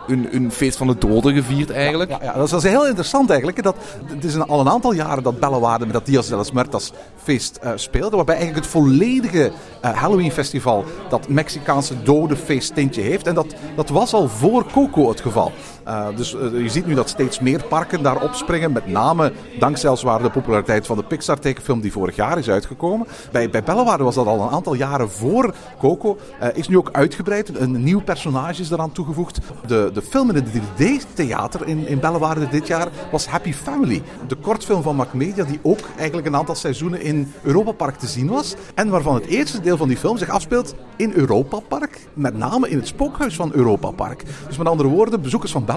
[0.06, 2.10] hun, hun feest van de doden gevierd eigenlijk.
[2.10, 3.62] Ja, ja, dat, is, dat is heel interessant eigenlijk.
[3.62, 6.52] Dat, het is een, al een aantal jaren dat Bellewaarde met dat Dias de las
[6.52, 6.92] Muertas
[7.22, 8.16] feest eh, speelde.
[8.16, 13.26] Waarbij eigenlijk het volledige Halloween festival dat Mexicaanse dodenfeest tintje heeft.
[13.26, 15.52] En dat, dat was al voor Coco het geval.
[15.84, 18.72] Eh, dus eh, je ziet nu dat steeds meer parken daar opspringen.
[18.72, 23.06] Met name dankzij waar de populariteit van de Pixar tekenfilm die vorig jaar is uitgekomen.
[23.32, 26.18] Bij, bij Bellewaarde was dat al een aantal jaren voor Coco.
[26.40, 27.58] Eh, is nu ook uitgebreid.
[27.58, 29.38] Een nieuw personage is eraan toegevoegd.
[29.66, 34.02] De, de film in het 3D-theater in, in Bellewaarde dit jaar was Happy Family.
[34.26, 38.28] De kortfilm van Macmedia die ook eigenlijk een aantal seizoenen in Europa Park te zien
[38.28, 38.54] was.
[38.74, 42.08] En waarvan het eerste deel van die film zich afspeelt in Europa Park.
[42.14, 44.24] Met name in het spookhuis van Europa Park.
[44.46, 45.73] Dus met andere woorden, bezoekers van Bellewaarde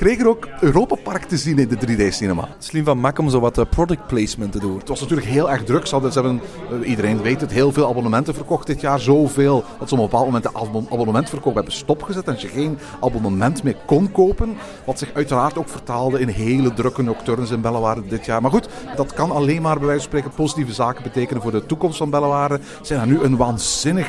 [0.00, 2.48] kregen ook Europa Park te zien in de 3D-cinema.
[2.58, 4.78] Slim van Mac om zo wat eh, product placement te doen.
[4.78, 5.86] Het was natuurlijk heel erg druk.
[5.86, 6.40] Ze hebben,
[6.82, 9.00] eh, iedereen weet het, heel veel abonnementen verkocht dit jaar.
[9.00, 12.28] Zoveel dat ze op een bepaald moment de abon- abonnementverkoop hebben stopgezet.
[12.28, 14.56] En je geen abonnement meer kon kopen.
[14.84, 18.42] Wat zich uiteraard ook vertaalde in hele drukke nocturnes in Bellewaarde dit jaar.
[18.42, 21.66] Maar goed, dat kan alleen maar bij wijze van spreken positieve zaken betekenen voor de
[21.66, 22.60] toekomst van Bellewaarde.
[22.62, 24.08] Ze zijn daar nu een waanzinnig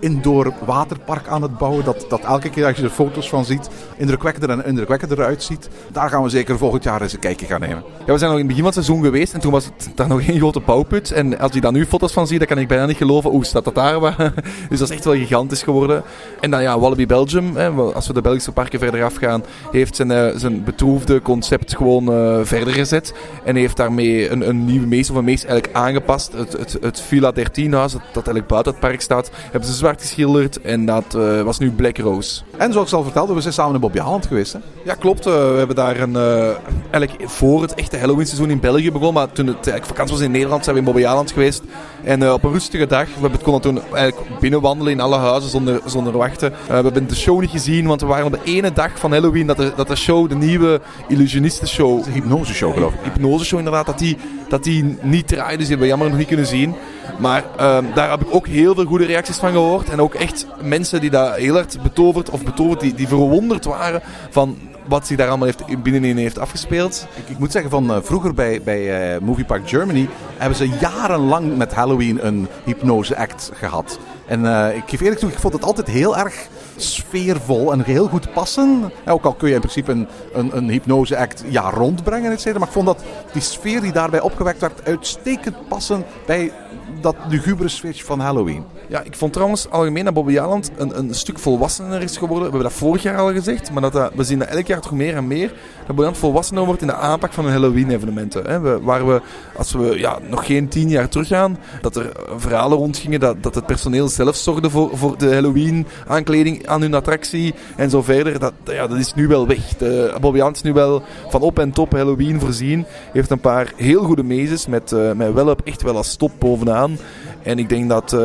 [0.00, 1.84] indoor waterpark aan het bouwen.
[1.84, 5.68] Dat, dat elke keer als je er foto's van ziet, indrukwekkender en indrukwekkender uitziet.
[5.92, 7.82] Daar gaan we zeker volgend jaar eens een kijkje gaan nemen.
[8.06, 9.90] Ja, we zijn nog in het begin van het seizoen geweest en toen was het
[9.94, 11.10] daar nog geen grote bouwput.
[11.12, 13.44] En als ik daar nu foto's van zie, dan kan ik bijna niet geloven, hoe
[13.44, 14.00] staat dat daar?
[14.68, 16.02] dus dat is echt wel gigantisch geworden.
[16.40, 20.10] En dan ja, Wallaby Belgium, hè, als we de Belgische parken verder afgaan, heeft zijn,
[20.10, 23.14] eh, zijn betroefde concept gewoon eh, verder gezet.
[23.44, 26.32] En heeft daarmee een, een nieuwe meest of een meest eigenlijk aangepast.
[26.32, 29.74] Het, het, het Villa 13 huis, dat, dat eigenlijk buiten het park staat, hebben ze
[29.90, 32.40] zwart geschilderd en dat eh, was nu Black Rose.
[32.56, 34.52] En zoals ik al vertelde, we zijn samen in Bobby Haaland geweest.
[34.52, 34.58] Hè?
[34.84, 35.26] Ja, klopt.
[35.26, 36.48] Eh, we hebben daar een, eh,
[36.90, 39.12] eigenlijk voor het echte Halloween seizoen in België begonnen.
[39.12, 41.62] Maar toen het vakantie was in Nederland, zijn we in Bobby Aland geweest.
[42.04, 45.50] En op een rustige dag, we hebben het konden toen eigenlijk binnenwandelen in alle huizen
[45.50, 46.52] zonder, zonder wachten.
[46.66, 49.46] We hebben de show niet gezien, want we waren op de ene dag van Halloween
[49.46, 52.98] dat de, dat de show, de nieuwe Illusionisten-show, De hypnoseshow geloof ik.
[53.02, 54.16] hypnoseshow inderdaad, dat die,
[54.48, 55.56] dat die niet draaide.
[55.56, 56.74] Dus die hebben we jammer nog niet kunnen zien.
[57.18, 59.79] Maar ehm, daar heb ik ook heel veel goede reacties van gehoord.
[59.88, 64.02] En ook echt mensen die daar heel hard betoverd, of betoverd, die, die verwonderd waren
[64.30, 64.56] van
[64.90, 67.06] wat zich daar allemaal heeft, binnenin heeft afgespeeld.
[67.26, 71.56] Ik, moet zeggen, van eh, vroeger bij, bij eh, Movie Park Germany hebben ze jarenlang
[71.56, 73.98] met Halloween een hypnose-act gehad.
[74.26, 78.08] En eh, ik geef eerlijk toe, ik vond het altijd heel erg sfeervol en heel
[78.08, 78.90] goed passen.
[79.04, 82.58] En ook al kun je in principe een, een, een hypnose-act jaar rondbrengen, et cetera.
[82.58, 86.52] Maar ik vond dat die sfeer die daarbij opgewekt werd uitstekend passen bij
[87.00, 88.64] dat lugubere sfeertje van Halloween.
[88.90, 92.44] Ja, ik vond trouwens algemeen dat Bobby Aland een, een stuk volwassener is geworden.
[92.44, 94.80] We hebben dat vorig jaar al gezegd, maar dat, dat- we zien dat elk jaar
[94.80, 95.52] toch meer en meer.
[95.86, 98.82] Dat Bobby volwassener wordt in de aanpak van Halloween-evenementen.
[98.84, 99.20] Waar we,
[99.56, 103.66] als we ja, nog geen tien jaar teruggaan, dat er verhalen rondgingen dat, dat het
[103.66, 108.38] personeel zelf zorgde voor, voor de Halloween-aankleding aan hun attractie en zo verder.
[108.38, 109.76] Dat, ja, dat is nu wel weg.
[109.78, 112.84] De, Bobby is nu wel van op en top Halloween voorzien.
[113.12, 116.98] Heeft een paar heel goede mazes met, eh met Welp echt wel als top bovenaan.
[117.42, 118.20] En ik denk dat eh,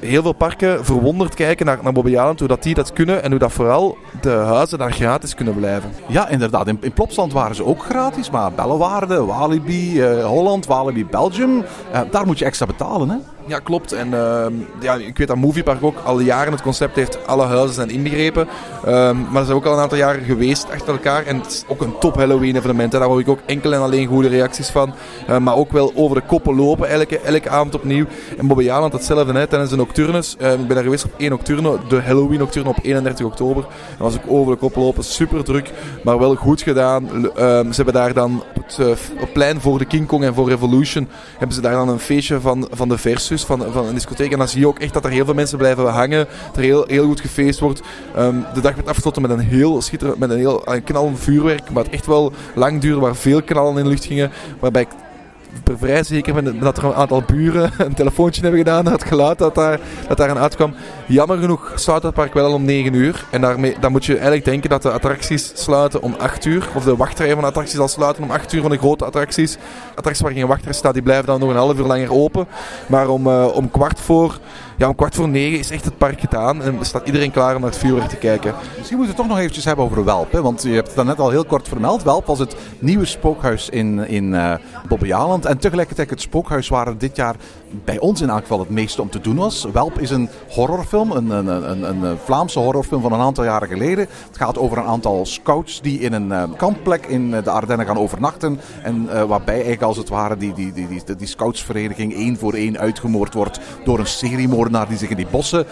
[0.00, 1.92] heel veel parken verwonderd kijken naar, naar
[2.38, 5.90] hoe dat die dat kunnen en hoe dat vooral de huizen daar gratis kunnen blijven.
[6.06, 6.66] Ja, inderdaad.
[6.66, 8.30] In, in Plopsland waren ze ook gratis.
[8.30, 11.64] Maar Bellewaarde, Walibi, eh, Holland, Walibi, Belgium.
[11.92, 13.16] eh, daar moet je extra betalen, hè?
[13.48, 13.92] Ja, klopt.
[13.92, 17.74] En ehm, ja, ik weet dat Moviepark ook al jaren het concept heeft, alle huizen
[17.74, 18.48] zijn inbegrepen.
[18.84, 21.26] Ehm, maar ze zijn ook al een aantal jaren geweest achter elkaar.
[21.26, 22.92] En het is ook een top Halloween evenement.
[22.92, 22.98] hè.
[22.98, 24.94] Daar hoor ik ook enkel en alleen goede reacties van.
[25.26, 28.04] Eh, maar ook wel over de koppen lopen, elke, elke avond opnieuw.
[28.38, 30.36] En Bobby Aland hetzelfde hè, tijdens de Nocturnes.
[30.36, 33.64] Eh, ik ben daar geweest op 1 Nocturne, de Halloween Nocturne op 31 oktober.
[33.98, 35.70] En was ik over de koppen lopen, super druk,
[36.04, 37.08] maar wel goed gedaan.
[37.36, 40.34] Ehm, ze hebben daar dan op het, eh, op plein voor de King Kong en
[40.34, 41.08] voor Revolution,
[41.38, 44.32] hebben ze daar dan een feestje van, van de Versus, van, van een discotheek.
[44.32, 46.62] En dan zie je ook echt dat er heel veel mensen blijven hangen, dat er
[46.62, 47.80] heel, heel goed gefeest wordt.
[48.14, 51.70] Ehm, de dag werd afgesloten met een heel schitterend, met een heel een knallend vuurwerk,
[51.70, 54.30] maar echt wel lang duurde, waar veel knallen in de lucht gingen.
[54.60, 54.86] Waarbij
[55.64, 59.04] ben vrij zeker ben dat er een aantal buren een telefoontje hebben gedaan naar het
[59.04, 60.74] geluid dat daar, dat daar aan uitkwam.
[61.06, 63.24] Jammer genoeg sluit het park wel om 9 uur.
[63.30, 66.68] En daarmee, dan moet je eigenlijk denken dat de attracties sluiten om 8 uur.
[66.74, 69.56] Of de wachtrij van de attracties al sluiten om 8 uur van de grote attracties.
[69.94, 72.46] Attracties waar geen wachtrij staat, die blijven dan nog een half uur langer open.
[72.86, 74.38] Maar om, eh, om kwart voor...
[74.78, 77.60] Ja, om kwart voor negen is echt het park gedaan en staat iedereen klaar om
[77.60, 78.54] naar het vuurwerk te kijken.
[78.76, 80.32] Misschien moeten we het toch nog eventjes hebben over Welp.
[80.32, 80.42] Hè?
[80.42, 82.02] Want je hebt het daarnet al heel kort vermeld.
[82.02, 84.54] Welp was het nieuwe spookhuis in, in uh.
[85.44, 87.36] En tegelijkertijd het spookhuis waar dit jaar
[87.84, 89.66] bij ons in elk geval het meeste om te doen was.
[89.72, 94.06] Welp is een horrorfilm, een, een, een, een Vlaamse horrorfilm van een aantal jaren geleden.
[94.26, 97.98] Het gaat over een aantal scouts die in een uh, kampplek in de Ardennen gaan
[97.98, 98.60] overnachten.
[98.82, 102.54] En uh, waarbij eigenlijk als het ware die, die, die, die, die scoutsvereniging één voor
[102.54, 105.66] één uitgemoord wordt door een seriemoordenaar die zich in die bossen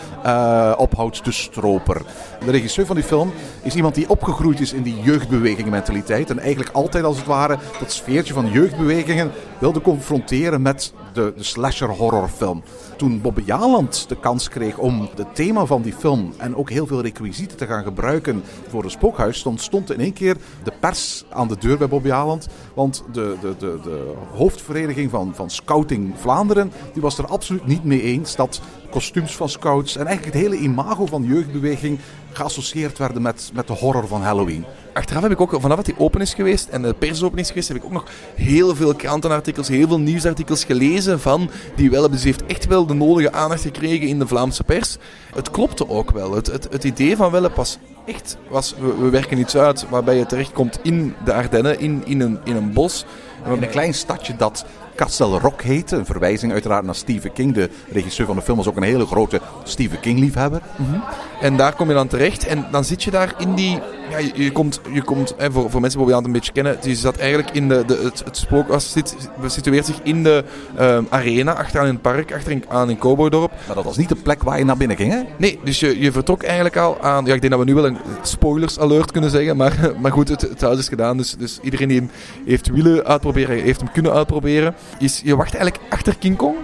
[0.76, 2.02] ophoudt, de stroper.
[2.44, 3.32] De regisseur van die film
[3.62, 6.30] is iemand die opgegroeid is in die jeugdbeweging mentaliteit.
[6.30, 11.42] En eigenlijk altijd als het ware dat sfeertje van jeugdbewegingen wilde confronteren met de, de
[11.42, 12.62] slasher horrorfilm.
[12.96, 16.86] Toen Bobbe Jaland de kans kreeg om het thema van die film en ook heel
[16.86, 21.24] veel requisieten te gaan gebruiken voor het spookhuis, dan stond in één keer de pers
[21.30, 22.46] aan de deur bij Bobbe Jaland.
[22.74, 27.84] Want de, de, de, de hoofdvereniging van, van Scouting Vlaanderen die was er absoluut niet
[27.84, 31.98] mee eens dat kostuums van scouts en eigenlijk het hele imago van de jeugdbeweging
[32.32, 34.64] geassocieerd werden met, met de horror van Halloween.
[34.96, 37.68] Achteraf heb ik ook, vanaf dat die open is geweest en de persopening is geweest,
[37.68, 38.04] heb ik ook nog
[38.34, 42.10] heel veel krantenartikels, heel veel nieuwsartikels gelezen van die wel.
[42.10, 44.96] Dus heeft echt wel de nodige aandacht gekregen in de Vlaamse pers.
[45.34, 46.34] Het klopte ook wel.
[46.34, 50.16] Het, het, het idee van Welle pas echt was, we, we, werken iets uit waarbij
[50.16, 53.04] je terechtkomt in de Ardennen, in, in, een, in een bos.
[53.46, 54.64] In een klein stadje dat
[54.96, 55.96] Castle Rock heette.
[55.96, 57.54] Een verwijzing uiteraard naar Stephen King.
[57.54, 60.62] De regisseur van de film was ook een hele grote Stephen King liefhebber.
[60.76, 61.02] Mm -hmm.
[61.40, 63.80] En daar kom je dan terecht en dan zit je daar in die...
[64.10, 66.76] Ja, je, je komt, je komt hè, voor, voor mensen die het een beetje kennen,
[66.80, 70.44] die zat eigenlijk in de, de, het, het spookhuis zit, situeert zich in de
[70.80, 73.52] um, arena, achteraan in het park, achteraan in Cowboydorp.
[73.66, 75.22] Maar dat was niet de plek waar je naar binnen ging, hè?
[75.36, 77.24] Nee, dus je, je vertrok eigenlijk al aan...
[77.24, 80.28] Ja, ik denk dat we nu wel een spoilers alert kunnen zeggen, maar, maar goed,
[80.28, 81.16] het, het huis is gedaan.
[81.16, 82.10] Dus, dus iedereen die hem
[82.44, 84.74] heeft willen uitproberen, heeft hem kunnen uitproberen.
[84.98, 86.56] Is, je wacht eigenlijk achter King Kong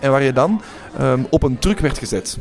[0.00, 0.62] en waar je dan
[1.00, 2.38] um, op een truck werd gezet.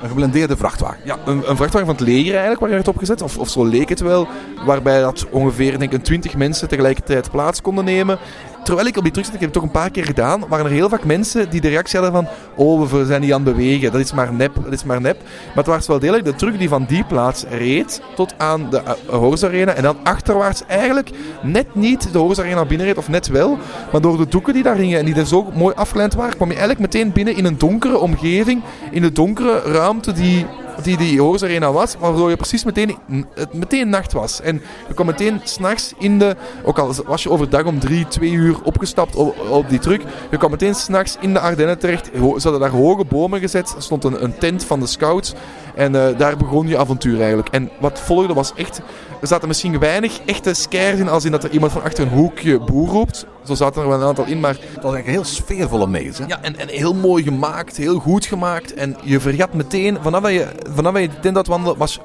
[0.00, 1.00] Een geblendeerde vrachtwagen.
[1.04, 3.22] Ja, een, een, vrachtwagen van het leger eigenlijk, waar je werd opgezet.
[3.22, 4.28] Of, of zo leek het wel.
[4.64, 8.18] Waarbij dat ongeveer denk ik, 20 mensen tegelijkertijd plaats konden nemen.
[8.62, 10.66] Terwijl ik op die truck zat, ik heb het toch een paar keer gedaan, waren
[10.66, 13.56] er heel vaak mensen die de reactie hadden van oh, we zijn niet aan het
[13.56, 15.22] bewegen, dat is maar nep, dat is maar nep.
[15.22, 18.82] Maar het was wel degelijk de truck die van die plaats reed tot aan de
[18.86, 21.10] uh, Horse Arena en dan achterwaarts eigenlijk
[21.42, 23.58] net niet de Horse Arena binnenreed, of net wel,
[23.92, 26.48] maar door de doeken die daar hingen en die er zo mooi afgeleid waren, kwam
[26.48, 30.46] je eigenlijk meteen binnen in een donkere omgeving, in de donkere ruimte die
[30.82, 32.96] die die Arena was, waardoor je precies meteen,
[33.34, 34.40] het meteen nacht was.
[34.40, 38.30] En je kwam meteen s'nachts in de, ook al was je overdag om drie, twee
[38.30, 39.14] uur opgestapt
[39.50, 42.10] op, die truck, je kwam meteen s'nachts in de Ardennen terecht.
[42.14, 45.34] Ze hadden daar hoge bomen gezet, er stond een, een tent van de scouts
[45.74, 47.48] en uh, daar begon je avontuur eigenlijk.
[47.48, 48.80] En wat volgde was echt,
[49.22, 52.10] er zaten misschien weinig echte scares in, als in dat er iemand van achter een
[52.10, 53.26] hoekje boer roept.
[53.44, 54.50] Zo zaten er wel een aantal in, maar...
[54.50, 56.28] Het was eigenlijk een heel sfeervolle maze, hè?
[56.28, 58.74] Ja, en, en heel mooi gemaakt, heel goed gemaakt.
[58.74, 62.00] En je vergat meteen, vanaf dat je, vanaf dat je de tent had wandelen, was,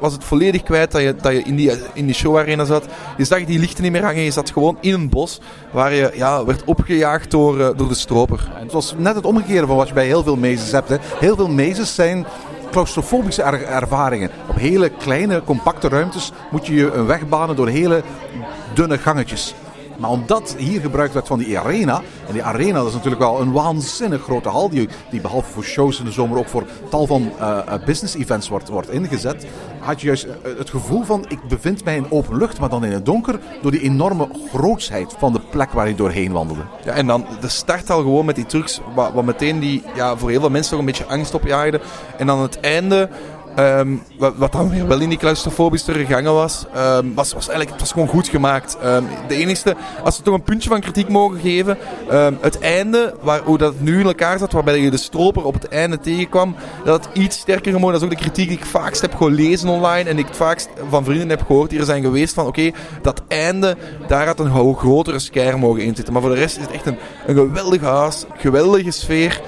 [0.00, 2.84] was het volledig kwijt dat je, dat je in die, in die showarena zat.
[3.16, 6.12] Je zag die lichten niet meer hangen, je zat gewoon in een bos waar je
[6.14, 8.50] ja, werd opgejaagd door, uh, door de stroper.
[8.56, 10.88] En het was net het omgekeerde van wat je bij heel veel mazes hebt.
[10.88, 10.96] Hè.
[11.18, 12.26] Heel veel mazes zijn
[12.70, 14.30] claustrofobische er ervaringen.
[14.48, 18.02] Op hele kleine, compacte ruimtes moet je je een weg banen door hele
[18.74, 19.54] dunne gangetjes.
[19.98, 22.02] Maar omdat hier gebruikt werd van die arena.
[22.26, 24.68] En die arena is natuurlijk wel een waanzinnig grote hal.
[24.68, 28.48] Die, die behalve voor shows in de zomer ook voor tal van uh, business events
[28.48, 29.46] wordt, wordt ingezet.
[29.78, 32.84] Had je juist uh, het gevoel van ik bevind mij in open lucht, maar dan
[32.84, 33.38] in het donker.
[33.62, 36.62] Door die enorme grootsheid van de plek waar je doorheen wandelde.
[36.84, 38.80] Ja, en dan de start al gewoon met die trucs.
[38.94, 41.80] Wat, wat meteen die ja, voor heel veel mensen toch een beetje angst opjaagde.
[42.18, 43.08] En dan het einde.
[43.58, 47.80] Um, wat, dan weer wel in die claustrofobische gangen was, um, was, was eigenlijk het
[47.80, 48.76] was gewoon goed gemaakt.
[48.84, 51.78] Um, de enigste, als we toch een puntje van kritiek mogen geven,
[52.40, 55.68] het einde, waar, hoe dat nu in elkaar zat, waarbij je de stroper op het
[55.68, 57.92] einde tegenkwam, dat het iets sterker gemogen.
[57.92, 61.04] Dat is ook de kritiek die ik vaakst heb gelezen online en ik vaakst van
[61.04, 62.70] vrienden heb gehoord die er zijn geweest van, oké,
[63.02, 66.12] dat einde, daar had een grotere scare mogen in zitten.
[66.12, 69.40] Maar voor de rest is het echt een, een geweldig huis, geweldige sfeer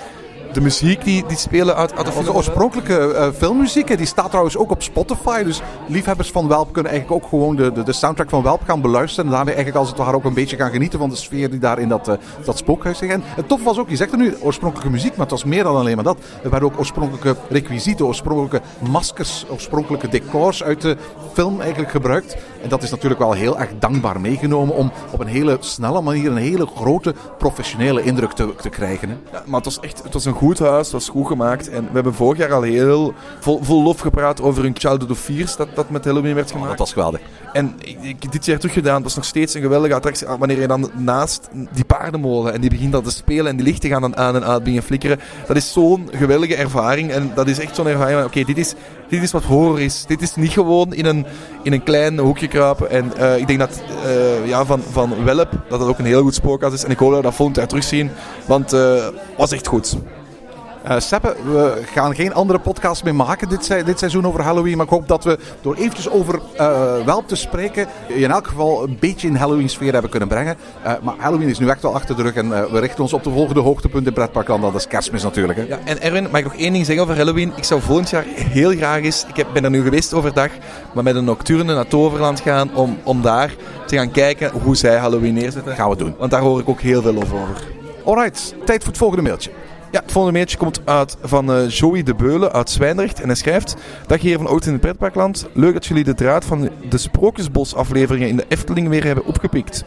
[0.58, 4.70] de muziek die, die spelen uit, uit de oorspronkelijke uh, filmmuziek, die staat trouwens ook
[4.70, 5.42] op Spotify.
[5.42, 8.80] Dus liefhebbers van Welp kunnen eigenlijk ook gewoon de, de, de soundtrack van Welp gaan
[8.80, 9.24] beluisteren.
[9.24, 11.58] En daarmee eigenlijk als het ware ook een beetje gaan genieten van de sfeer die
[11.58, 13.10] daar in dat, uh, dat spookhuis zit.
[13.10, 15.62] En het tof was ook, je zegt er nu oorspronkelijke muziek, maar het was meer
[15.62, 16.18] dan alleen maar dat.
[16.42, 20.96] Er waren ook oorspronkelijke requisieten, oorspronkelijke maskers, oorspronkelijke decors uit de
[21.32, 22.36] film eigenlijk gebruikt.
[22.62, 26.30] En dat is natuurlijk wel heel erg dankbaar meegenomen om op een hele snelle manier
[26.30, 29.08] een hele grote professionele indruk te, te krijgen.
[29.08, 29.16] Hè.
[29.32, 31.68] Ja, maar het was echt het was een goed goed huis, het was goed gemaakt.
[31.68, 35.18] En we hebben vorig jaar al heel vol, vol lof gepraat over een Childhood of
[35.18, 36.68] Fears dat, dat met Halloween werd gemaakt.
[36.68, 37.20] Dat was geweldig.
[37.52, 38.94] En ik, ik heb dit jaar teruggedaan.
[38.94, 40.26] Het was nog steeds een geweldige attractie.
[40.26, 43.66] Ah, Wanneer je dan naast die paardenmolen en die begint dan te spelen en die
[43.66, 45.20] lichten gaan dan aan en uit beginnen flikkeren.
[45.46, 47.10] Dat is zo'n geweldige ervaring.
[47.10, 48.74] En dat is echt zo'n ervaring van, oké, dit, is,
[49.08, 50.04] dit is wat horror is.
[50.06, 51.26] Dit is niet gewoon in een,
[51.62, 52.90] in een klein hoekje kruipen.
[52.90, 56.22] En eh, ik denk dat eh, ja, van, van Welp, dat het ook een heel
[56.22, 56.84] goed spookhuis is.
[56.84, 58.10] En ik hoop dat we dat volgend jaar terugzien.
[58.46, 59.96] Want het was echt goed.
[60.82, 64.76] Eh Seppe, we gaan geen andere podcast meer maken dit, se- dit seizoen over Halloween.
[64.76, 66.40] Maar ik hoop dat we door eventjes over
[67.04, 70.56] Welp te spreken, je in elk geval een beetje in Halloween sfeer hebben kunnen brengen.
[70.82, 73.24] Eh, maar Halloween is nu echt wel achter de rug en we richten ons op
[73.24, 74.62] de volgende hoogtepunt in Pretparkland.
[74.62, 75.58] Dat is kerstmis natuurlijk.
[75.58, 75.64] Hè?
[75.64, 77.52] Ja, en Erwin, mag ik nog één ding zeggen over Halloween?
[77.56, 80.50] Ik zou volgend jaar heel graag eens, ik heb, ben er nu geweest overdag,
[80.94, 83.54] maar met een nocturne naar Toverland gaan om, om daar
[83.86, 85.74] te gaan kijken hoe zij Halloween neerzetten.
[85.74, 86.14] Gaan we doen.
[86.18, 87.38] Want daar hoor ik ook heel veel over.
[88.04, 89.50] Alright, tijd voor het volgende mailtje.
[89.90, 93.20] Ja, het volgende mailtje komt uit van eh, Joey de Beulen uit Zwijndrecht.
[93.20, 93.76] En hij schrijft...
[94.06, 95.46] Dag heren van Oud in het Pretparkland.
[95.52, 99.84] Leuk dat jullie de draad van de Sprookjesbos afleveringen in de Efteling weer hebben opgepikt.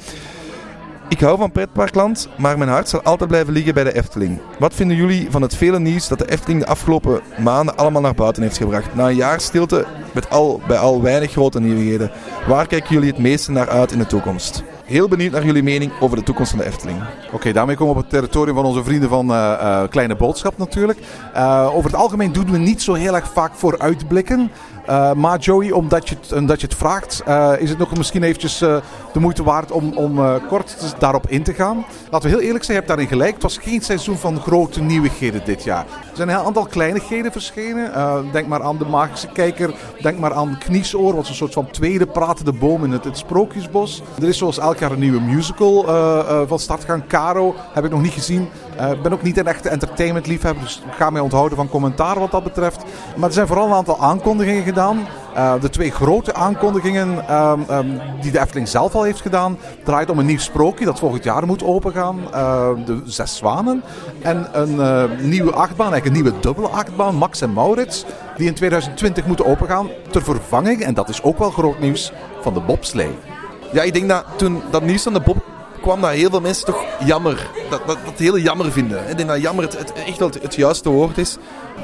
[1.11, 4.39] Ik hou van pretparkland, maar mijn hart zal altijd blijven liggen bij de Efteling.
[4.59, 8.13] Wat vinden jullie van het vele nieuws dat de Efteling de afgelopen maanden allemaal naar
[8.13, 8.95] buiten heeft gebracht?
[8.95, 12.11] Na een jaar stilte met al, bij al weinig grote nieuwigheden.
[12.47, 14.63] Waar kijken jullie het meeste naar uit in de toekomst?
[14.91, 16.99] Heel benieuwd naar jullie mening over de toekomst van de Efteling.
[17.31, 20.57] Oké, daarmee komen we op het territorium van onze vrienden van eh, eh, Kleine Boodschap
[20.57, 20.99] natuurlijk.
[21.33, 24.51] Eh, over het algemeen doen we niet zo heel erg vaak vooruitblikken.
[24.85, 28.23] Eh, maar Joey, omdat je het, omdat je het vraagt, eh, is het nog misschien
[28.23, 28.75] eventjes eh,
[29.13, 31.85] de moeite waard om, om kort daarop in te gaan.
[32.09, 33.33] Laten we heel eerlijk zijn, je hebt daarin gelijk.
[33.33, 35.85] Het was geen seizoen van grote nieuwigheden dit jaar.
[35.85, 37.91] Er zijn een heel aantal kleinigheden verschenen.
[38.31, 41.71] Denk maar aan de Magische Kijker, denk maar aan Kniesoor, wat is een soort van
[41.71, 44.01] tweede pratende boom in het, het Sprookjesbos.
[44.21, 45.85] Er is zoals elk jaar een nieuwe musical
[46.47, 47.07] van start gaan.
[47.07, 48.49] Caro heb ik nog niet gezien.
[48.81, 51.69] Eh, Ik ben ook niet een echte entertainment liefhebber, dus ik ga mij onthouden van
[51.69, 52.83] commentaar wat dat betreft.
[53.15, 55.07] Maar er zijn vooral een aantal aankondigingen gedaan.
[55.33, 57.87] Eh, de twee grote aankondigingen ehm, ehm,
[58.21, 61.45] die de Efteling zelf al heeft gedaan, draait om een nieuw sprookje dat volgend jaar
[61.45, 62.19] moet opengaan.
[62.33, 63.83] Eh, de Zes Zwanen.
[64.21, 68.05] En een nieuwe achtbaan, eigenlijk een nieuwe dubbele achtbaan, Max en Maurits,
[68.37, 69.89] die in 2020 moeten opengaan.
[70.09, 73.17] Ter vervanging, en dat is ook wel groot nieuws, van de bobslee.
[73.71, 75.50] Ja, ik denk dat toen dat nieuws van de Bob
[75.81, 79.09] kwam, dat heel veel mensen toch jammer, dat, dat, dat heel jammer vinden.
[79.09, 81.37] Ik denk dat jammer het, echt wel het, juiste woord is.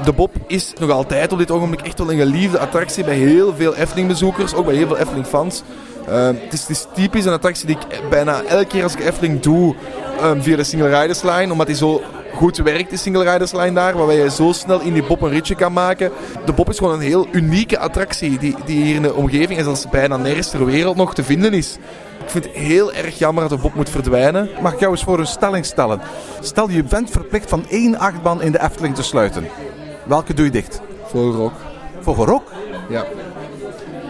[0.05, 3.55] De Bob is nog altijd op dit ogenblik echt wel een geliefde attractie bij heel
[3.55, 5.63] veel Efteling-bezoekers, ook bij heel veel Efteling-fans.
[6.07, 8.99] Eh, het, is, het is typisch een attractie die ik bijna elke keer als ik
[8.99, 9.75] Efteling doe
[10.19, 12.01] ehm, via de Single Riders Line, omdat die zo
[12.37, 15.29] goed werkt, de Single Riders Line daar, waarbij je zo snel in die Bob een
[15.29, 16.11] ritje kan maken.
[16.45, 19.63] De Bob is gewoon een heel unieke attractie die, die hier in de omgeving en
[19.63, 21.77] zelfs bijna nergens ter wereld nog te vinden is.
[22.27, 24.49] Ik vind het heel erg jammer dat de Bob moet verdwijnen.
[24.61, 26.01] Mag ik jou eens voor een stelling stellen?
[26.39, 29.47] Stel je bent verplicht van één achtbaan in de Efteling te sluiten.
[30.05, 30.81] Welke doe je dicht?
[32.01, 32.51] Voor Gorok?
[32.89, 33.05] Ja.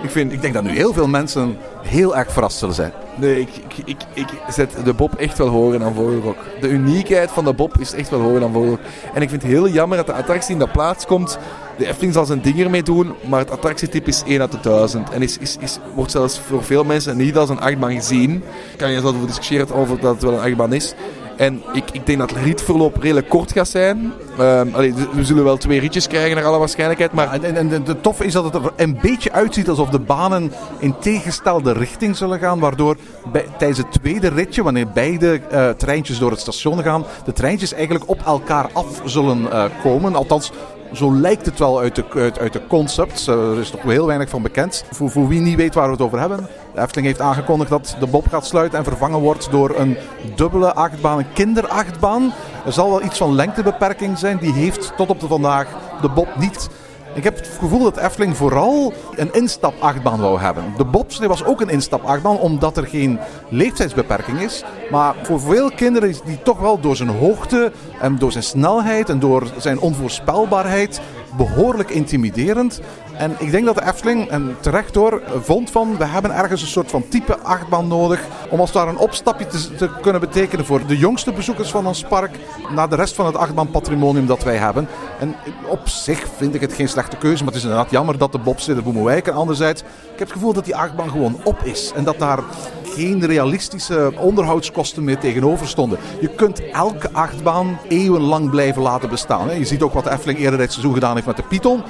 [0.04, 2.92] Ik, vind, ik denk dat nu heel veel mensen heel erg verrast zullen zijn.
[3.16, 3.50] Nee, ik,
[3.86, 6.38] ik, ik, ik zet de Bob echt wel hoger dan Vogelrok.
[6.62, 8.80] De uniekheid van de Bob is echt wel hoger dan Vogelrok.
[9.14, 11.38] En ik vind het heel jammer dat de attractie in de plaats komt.
[11.78, 15.10] De Efteling zal zijn ding ermee doen, maar het attractietype is 1 uit de 1000.
[15.10, 18.44] En is, is, is, wordt zelfs voor veel mensen niet als een achtbaan gezien.
[18.78, 20.96] Kan je zelfs over discussiëren over dat het wel een achtbaan is.
[21.38, 24.14] En ik, ik denk dat het rietverloop redelijk kort gaat zijn.
[24.38, 24.72] Ehm,
[25.14, 27.14] we zullen wel twee ritjes krijgen naar alle waarschijnlijkheid.
[27.14, 30.52] Maar En, en, de, toffe is dat het er een beetje uitziet alsof de banen
[30.80, 32.60] in tegengestelde richting zullen gaan.
[32.60, 32.98] Waardoor
[33.32, 37.74] bij, tijdens het tweede ritje, wanneer beide eh, treintjes door het station gaan, de treintjes
[37.74, 40.16] eigenlijk op elkaar af zullen eh, komen.
[40.16, 40.52] Althans,
[40.94, 43.28] zo lijkt het wel uit de, uit, de concepts.
[43.28, 44.84] Eh, er is nog heel weinig van bekend.
[44.92, 46.48] Voor, voor wie niet weet waar we het over hebben.
[46.74, 49.98] De Efteling heeft aangekondigd dat de Bob gaat sluiten en vervangen wordt door een
[50.36, 52.34] dubbele achtbaan, een kinderachtbaan.
[52.66, 54.38] Er zal wel iets van lengtebeperking zijn.
[54.38, 55.68] Die heeft tot op de vandaag
[56.02, 56.70] de Bob niet.
[57.18, 60.64] Ik heb het gevoel dat Efteling vooral een instapachtbaan wou hebben.
[60.78, 64.64] De bobslee was ook een instapachtbaan, omdat er geen leeftijdsbeperking is.
[64.92, 69.10] Maar voor veel kinderen is die toch wel door zijn hoogte en door zijn snelheid
[69.10, 71.02] en door zijn onvoorspelbaarheid
[71.38, 72.82] behoorlijk intimiderend.
[73.18, 76.68] En ik denk dat de Efteling, en terecht hoor, vond van we hebben ergens een
[76.68, 80.98] soort van type achtbaan nodig om als daar een opstapje te, kunnen betekenen voor de
[80.98, 82.36] jongste bezoekers van ons park
[82.70, 84.88] naar de rest van het achtbaanpatrimonium dat wij hebben.
[85.20, 85.36] En
[85.68, 88.38] op zich vind ik het geen slechte keuze, maar het is inderdaad jammer dat de
[88.38, 89.88] bobslee de Boemenwijk en anderzijds, ik
[90.20, 92.40] heb het gevoel dat die achtbaan gewoon op is en dat daar
[92.84, 96.00] geen realistische onderhoudskosten meer tegenover stonden.
[96.20, 99.60] Je kunt elke achtbaan eeuwenlang blijven laten bestaan.
[99.60, 101.84] Je ziet ook wat de Efteling eerder dit seizoen gedaan heeft met de Python.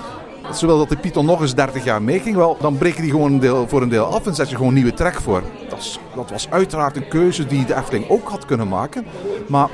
[0.52, 3.40] Zowel dat de Python nog eens 30 jaar meeging, wel, dan breek je die gewoon
[3.40, 5.44] deel, voor een deel af en zet je gewoon nieuwe trek voor.
[5.70, 9.06] Dat, dat was uiteraard een keuze die de Efteling ook had kunnen maken.
[9.48, 9.70] Maar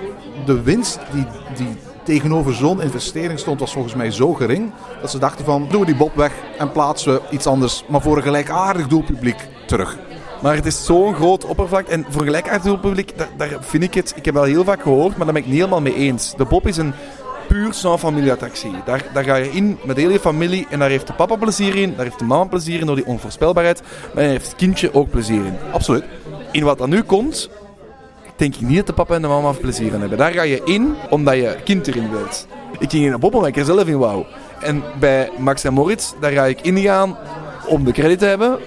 [0.46, 4.72] de winst die, die tegenover zo'n investering stond, was volgens mij zo gering.
[5.02, 7.84] Dat ze dachten van, doen we die bob weg en plaatsen we iets anders.
[7.88, 9.97] Maar voor een gelijkaardig doelpubliek terug.
[10.41, 11.88] Maar het is zo'n groot oppervlak.
[11.88, 14.14] En voor gelijkaardig doelpubliek, daar, daar vind ik het...
[14.16, 16.34] Ik heb wel heel vaak gehoord, maar daar ben ik niet helemaal mee eens.
[16.38, 16.93] De Bob is een
[17.54, 18.72] puur sans familie-attractie.
[18.86, 21.76] Daar, daar ga je in met heel je familie en daar heeft de papa plezier
[21.76, 24.93] in, daar heeft de mama plezier in door die onvoorspelbaarheid, maar daar heeft het kindje
[24.93, 25.58] ook plezier in.
[25.72, 26.04] Absoluut.
[26.51, 27.49] In wat dan nu komt,
[28.36, 30.18] denk ik niet dat de papa en de mama plezier aan hebben.
[30.18, 32.47] Daar ga je in omdat je kind erin wilt.
[32.80, 34.26] Ik ging in een Bob omdat ik er zelf in wou.
[34.62, 37.18] En bij Max en Moritz, daar ga ik ingaan
[37.68, 38.60] om de credit te hebben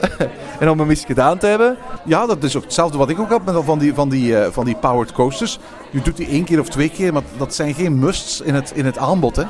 [0.59, 1.77] en om een mis gedaan te hebben.
[2.05, 4.53] Ja, dat is ook hetzelfde wat ik ook had met van die, van die, eh,
[4.53, 5.59] van die powered coasters.
[5.91, 8.73] Je doet die één keer of twee keer, maar dat zijn geen musts in het,
[8.75, 9.37] in het aanbod.
[9.37, 9.45] Hè?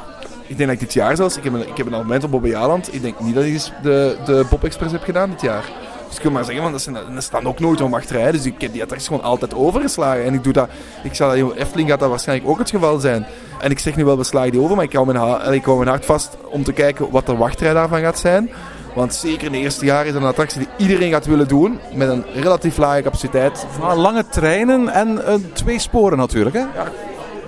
[0.46, 2.30] Ik denk dat ik dit jaar zelfs, ik heb een, ik heb een abonnement op
[2.30, 2.94] Bobby Jaland.
[2.94, 5.64] Ik denk niet dat ik de, de Bob Express heb gedaan dit jaar.
[6.06, 6.84] Dus ik wil maar zeggen, want
[7.14, 8.32] dat, staan ook nooit om wachterij.
[8.32, 10.24] Dus ik heb die attractie gewoon altijd overgeslagen.
[10.24, 10.68] En ik doe dat,
[11.02, 13.26] ik zal Efteling gaat dat waarschijnlijk ook het geval zijn.
[13.60, 15.64] En ik zeg nu wel, we slagen die over, maar ik hou mijn, ha- ik
[15.64, 18.50] hou mijn hart vast om te kijken wat de wachtrij daarvan gaat zijn.
[18.96, 21.78] Want zeker in de eerste jaar is het een attractie die iedereen gaat willen doen.
[21.94, 23.66] Met een relatief lage capaciteit.
[23.80, 26.56] Maar lange treinen en eh, twee sporen natuurlijk.
[26.56, 26.64] Hè?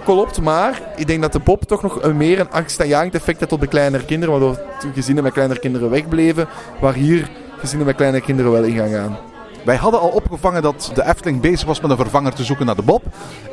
[0.05, 3.53] Klopt, maar ik denk dat de Bob toch nog een meer een angstaanjagend effect heeft
[3.53, 4.40] op de kleinere kinderen.
[4.40, 4.61] Waardoor
[4.94, 6.49] gezinnen met kleinere kinderen wegbleven.
[6.80, 9.18] Waar hier gezinnen met kleine kinderen wel in gaan gaan.
[9.64, 12.76] Wij hadden al opgevangen dat de Efteling bezig was met een vervanger te zoeken naar
[12.76, 13.02] de Bob.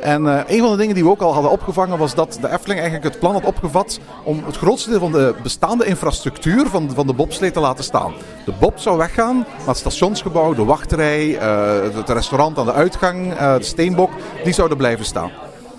[0.00, 2.52] En eh, een van de dingen die we ook al hadden opgevangen was dat de
[2.52, 6.90] Efteling eigenlijk het plan had opgevat om het grootste deel van de bestaande infrastructuur van,
[6.94, 8.12] van de bobslee te laten staan.
[8.44, 13.34] De Bob zou weggaan, maar het stationsgebouw, de wachtrij, eh, het restaurant aan de uitgang,
[13.34, 14.10] eh, de steenbok,
[14.44, 15.30] die zouden blijven staan.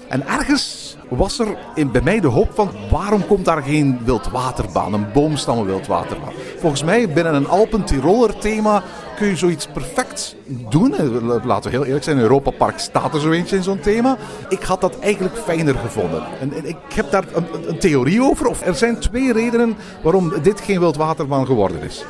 [0.09, 4.93] En ergens was er in, bij mij de hoop van waarom komt daar geen wildwaterbaan,
[4.93, 6.33] een boomstammen wildwaterbaan.
[6.59, 8.83] Volgens mij binnen een Alpen-Tiroler thema
[9.17, 10.35] kun je zoiets perfect
[10.69, 10.95] doen.
[10.95, 14.17] Eh, Laten we heel eerlijk zijn, Europa Park staat er zo eentje in zo'n thema.
[14.49, 16.23] Ik had dat eigenlijk fijner gevonden.
[16.39, 18.47] En, ik heb daar een, een- theorie over.
[18.47, 22.05] Of er zijn twee redenen waarom dit geen wildwaterbaan geworden is.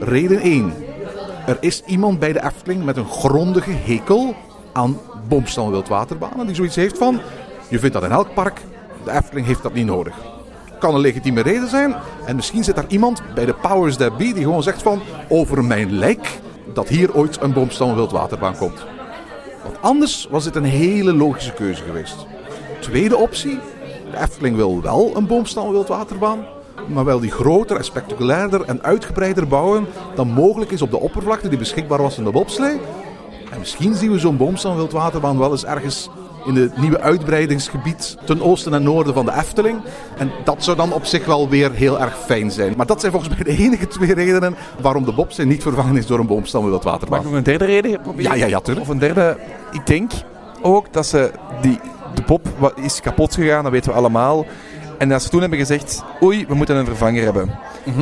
[0.00, 0.72] Reden 1.
[1.46, 4.34] Er is iemand bij de Efteling met een grondige hekel
[4.72, 4.98] aan
[5.28, 6.46] boomstammen wildwaterbanen.
[6.46, 7.20] Die zoiets heeft van,
[7.68, 8.60] je vindt dat in elk park,
[9.04, 10.14] de Efteling heeft dat niet nodig.
[10.78, 11.94] Kan een legitieme reden zijn.
[12.26, 15.64] En misschien zit daar iemand bij de powers that be die gewoon zegt van, over
[15.64, 16.40] mijn lijk
[16.72, 18.86] dat hier ooit een boomstammen wildwaterbaan komt.
[19.62, 22.26] Want anders was dit een hele logische keuze geweest.
[22.80, 23.58] Tweede optie,
[24.10, 26.46] de Efteling wil wel een boomstammen wildwaterbaan.
[26.86, 31.48] Maar wel die groter en spectaculairder en uitgebreider bouwen dan mogelijk is op de oppervlakte
[31.48, 32.80] die beschikbaar was in de bobslee.
[33.50, 36.10] En misschien zien we zo'n boomstam wildwaterbaan wel eens ergens
[36.44, 39.80] in het nieuwe uitbreidingsgebied ten oosten en noorden van de Efteling.
[40.18, 42.74] En dat zou dan op zich wel weer heel erg fijn zijn.
[42.76, 46.06] Maar dat zijn volgens mij de enige twee redenen waarom de bobslee niet vervangen is
[46.06, 47.18] door een boomstam Mag wildwaterbaan.
[47.18, 48.30] ik nog een derde reden proberen?
[48.30, 48.86] Ja, ja, ja, tuurlijk.
[48.86, 49.36] Of een derde.
[49.72, 50.10] Ik denk
[50.62, 51.30] ook dat ze
[51.60, 51.80] die,
[52.14, 54.46] de wat is kapot gegaan, dat weten we allemaal.
[54.98, 57.58] En dat ze toen hebben gezegd, oei, we moeten een vervanger hebben.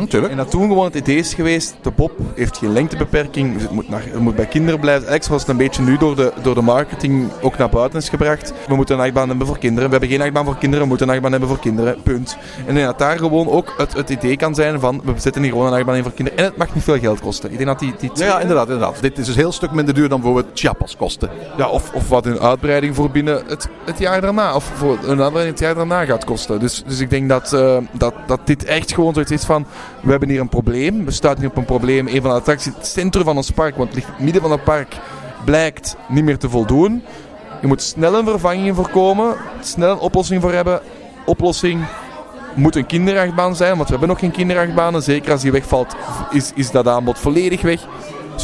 [0.08, 0.32] Tuurlijk.
[0.32, 3.70] En dat toen gewoon het idee is geweest, de pop heeft geen lengtebeperking, dus het
[3.70, 5.08] moet, naar, het moet bij kinderen blijven.
[5.08, 8.08] Eigenlijk zoals het een beetje nu door de, door de marketing ook naar buiten is
[8.08, 8.52] gebracht.
[8.66, 9.84] We moeten een achtbaan hebben voor kinderen.
[9.84, 12.02] We hebben geen achtbaan voor kinderen, we moeten een achtbaan hebben voor kinderen.
[12.02, 12.36] Punt.
[12.66, 15.66] En dat daar gewoon ook het, het idee kan zijn van, we zetten hier gewoon
[15.66, 16.38] een achtbaan in voor kinderen.
[16.38, 17.50] En het mag niet veel geld kosten.
[17.50, 19.00] Ik denk dat die, die Ja, ja, inderdaad, inderdaad.
[19.00, 21.30] Dit is dus een heel stuk minder duur dan bijvoorbeeld Chiapas kosten.
[21.56, 24.54] Ja, of, of wat een uitbreiding voor binnen het, het jaar daarna.
[24.54, 26.60] Of voor een uitbreiding het jaar daarna gaat kosten.
[26.60, 29.66] Dus, dus ik denk dat, eh, dat, dat dit echt gewoon zoiets is van...
[30.02, 31.04] We hebben hier een probleem.
[31.04, 32.08] We stuiten hier op een probleem.
[32.08, 33.76] Een van de attracties, het centrum van ons park.
[33.76, 34.96] Want het ligt midden van het park.
[35.44, 37.02] Blijkt niet meer te voldoen.
[37.60, 39.36] Je moet snel een vervanging voorkomen.
[39.60, 40.80] Snel een oplossing voor hebben.
[41.24, 41.84] Oplossing
[42.54, 43.76] moet een kinderachtbaan zijn.
[43.76, 45.02] Want we hebben nog geen kinderachtbanen.
[45.02, 45.94] Zeker als die wegvalt,
[46.30, 47.86] is, is dat aanbod volledig weg.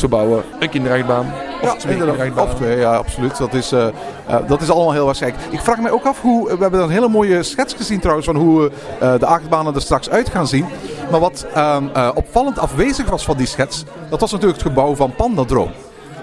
[0.01, 1.33] We bouwen een kinderachtbaan.
[1.63, 2.47] Of twee inderdaad.
[2.47, 3.39] Of twee, ja, absoluut.
[3.39, 5.43] Dat is, eh, eh, dat is allemaal heel waarschijnlijk.
[5.51, 6.57] Ik vraag mij ook af hoe.
[6.57, 8.71] We hebben een hele mooie schets gezien trouwens van hoe
[9.01, 10.67] eh, de achtbanen er straks uit gaan zien.
[11.11, 14.95] Maar wat ehm, eh, opvallend afwezig was van die schets, dat was natuurlijk het gebouw
[14.95, 15.71] van Pandadroom.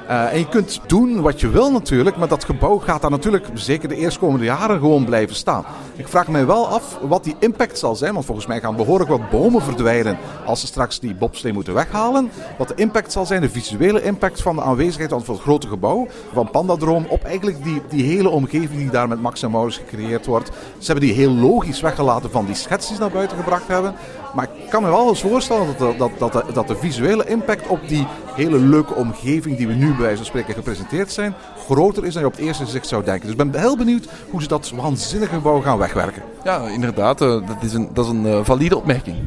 [0.10, 3.48] Eh, en je kunt doen wat je wil natuurlijk, maar dat gebouw gaat daar natuurlijk
[3.54, 5.66] zeker de eerstkomende jaren gewoon blijven staan.
[5.96, 9.10] Ik vraag mij wel af wat die impact zal zijn, want volgens mij gaan behoorlijk
[9.10, 12.32] wat bomen verdwijnen als ze straks die bobslee moeten weghalen.
[12.58, 16.08] Wat de impact zal zijn, de visuele impact van de aanwezigheid van het grote gebouw
[16.34, 20.26] van Pandadroom op eigenlijk die, die hele omgeving die daar met Max en Maurits gecreëerd
[20.26, 20.52] wordt.
[20.78, 23.96] Ze hebben die heel logisch weggelaten van die schets die ze naar buiten gebracht hebben.
[24.34, 27.68] Maar ik kan me wel eens voorstellen dat de, dat, dat, dat de visuele impact
[27.68, 31.34] op die hele leuke omgeving die we nu bij wijze van spreken gepresenteerd zijn,
[31.66, 33.22] groter is dan je op het eerste gezicht zou denken.
[33.22, 36.22] Dus ik ben heel benieuwd hoe ze dat waanzinnige gebouw gaan wegwerken.
[36.44, 37.22] Ja, inderdaad.
[37.22, 39.18] eh, Dat is een, dat is een eh, valide opmerking.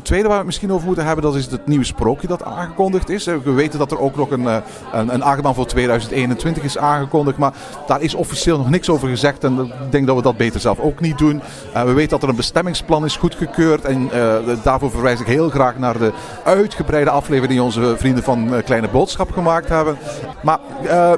[0.00, 2.44] Het tweede waar we het misschien over moeten hebben, dat is het nieuwe sprookje dat
[2.44, 3.26] aangekondigd is.
[3.26, 4.56] Eh, We weten dat er ook nog een, eh,
[4.92, 7.52] een, een voor 2021 is aangekondigd, maar
[7.86, 9.44] daar is officieel nog niks over gezegd.
[9.44, 11.42] En ik denk dat we dat beter zelf ook niet doen.
[11.72, 14.10] Eh, we weten dat er een bestemmingsplan is goedgekeurd en
[14.62, 16.12] daarvoor verwijs ik heel graag naar de
[16.44, 19.98] uitgebreide aflevering die onze vrienden van Kleine Boodschap gemaakt hebben.
[20.42, 20.58] Maar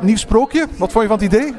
[0.01, 1.55] nieuw sprookje, wat vond je van het idee?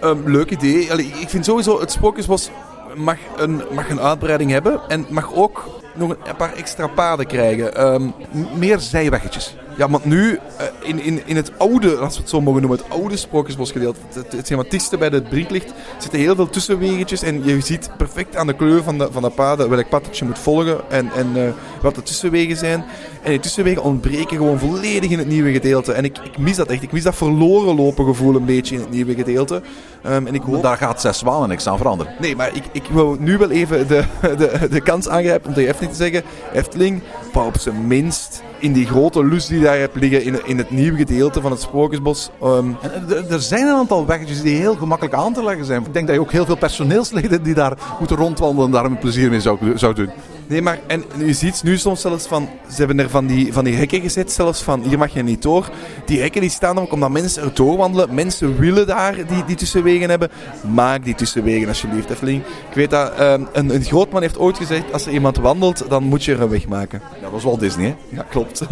[0.00, 0.86] Ehm, leuk idee.
[1.20, 2.50] Ik vind sowieso, het Sprookjesbos
[2.96, 4.80] mag een, mag een uitbreiding hebben.
[4.88, 5.64] En mag ook
[6.00, 7.74] nog een paar extra paden krijgen.
[7.74, 8.02] Ehm,
[8.58, 9.56] meer zijweggetjes.
[9.80, 12.78] Ja, want nu, eh, in, in, in het oude, als we het zo mogen noemen,
[12.78, 17.22] het oude Sprookjesbosgedeelte, het, het, het bij het Brietlicht, zitten heel veel tussenwegetjes.
[17.22, 20.18] En je ziet perfect aan de kleur van de, van de paden welk pad dat
[20.18, 21.52] je moet volgen en, en eh,
[21.82, 22.84] wat de tussenwegen zijn.
[23.22, 25.92] En die tussenwegen ontbreken gewoon volledig in het nieuwe gedeelte.
[25.92, 26.82] En ik, ik mis dat echt.
[26.82, 29.62] Ik mis dat verloren lopen gevoel een beetje in het nieuwe gedeelte.
[30.02, 30.62] Ehm, en ik hoop...
[30.62, 32.14] Daar gaat zes zwanen niks aan veranderen.
[32.18, 34.04] Nee, maar ik, ik wil nu wel even de,
[34.38, 36.22] de, de kans aangrijpen om tegen Efteling te zeggen...
[36.52, 37.02] Efteling,
[37.34, 40.96] op zijn minst in die grote lus die daar hebt liggen in, in het nieuwe
[40.96, 42.30] gedeelte van het Sprookjesbos.
[42.42, 42.70] ehm,
[43.08, 45.84] er- er zijn een aantal weggetjes die heel gemakkelijk aan te leggen zijn.
[45.86, 49.30] Ik denk dat je ook heel veel personeelsleden die daar moeten rondwandelen daar een plezier
[49.30, 50.10] mee zou, zou doen.
[50.50, 53.64] Nee, maar en je ziet nu soms zelfs van, ze hebben er van die, van
[53.64, 55.70] die hekken gezet, zelfs van hier mag je niet door.
[56.06, 58.14] Die hekken die staan ook omdat mensen er doorwandelen.
[58.14, 60.30] Mensen willen daar die, die tussenwegen hebben.
[60.74, 62.42] Maak die tussenwegen alsjeblieft, Efteling.
[62.68, 66.02] Ik weet dat ehm, een, een grootman heeft ooit gezegd, als er iemand wandelt, dan
[66.02, 67.02] moet je er een weg maken.
[67.22, 68.16] Dat was wel Disney, hè?
[68.16, 68.62] Ja, klopt.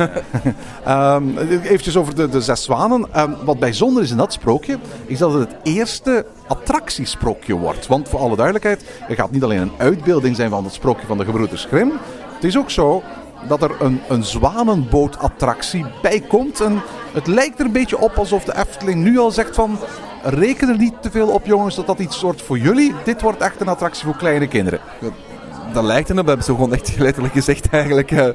[0.84, 3.06] Ehm, eventjes over de, de zes zwanen.
[3.12, 7.86] Ehm, wat bijzonder is in dat sprookje, is dat het het eerste attractiesprookje wordt.
[7.86, 11.18] Want voor alle duidelijkheid, er gaat niet alleen een uitbeelding zijn van het sprookje van
[11.18, 11.92] de gebroeders Grimm.
[12.34, 13.02] Het is ook zo
[13.48, 16.60] dat er een, een zwanenbootattractie bij komt.
[16.60, 16.82] En
[17.12, 19.78] het lijkt er een beetje op alsof de Efteling nu al zegt van...
[20.22, 22.94] Reken er niet te veel op jongens dat dat iets wordt voor jullie.
[23.04, 24.80] Dit wordt echt een attractie voor kleine kinderen.
[25.72, 26.16] dat lijkt erop.
[26.16, 28.10] Dat hebben ze gewoon echt letterlijk gezegd eigenlijk.
[28.10, 28.28] Eh,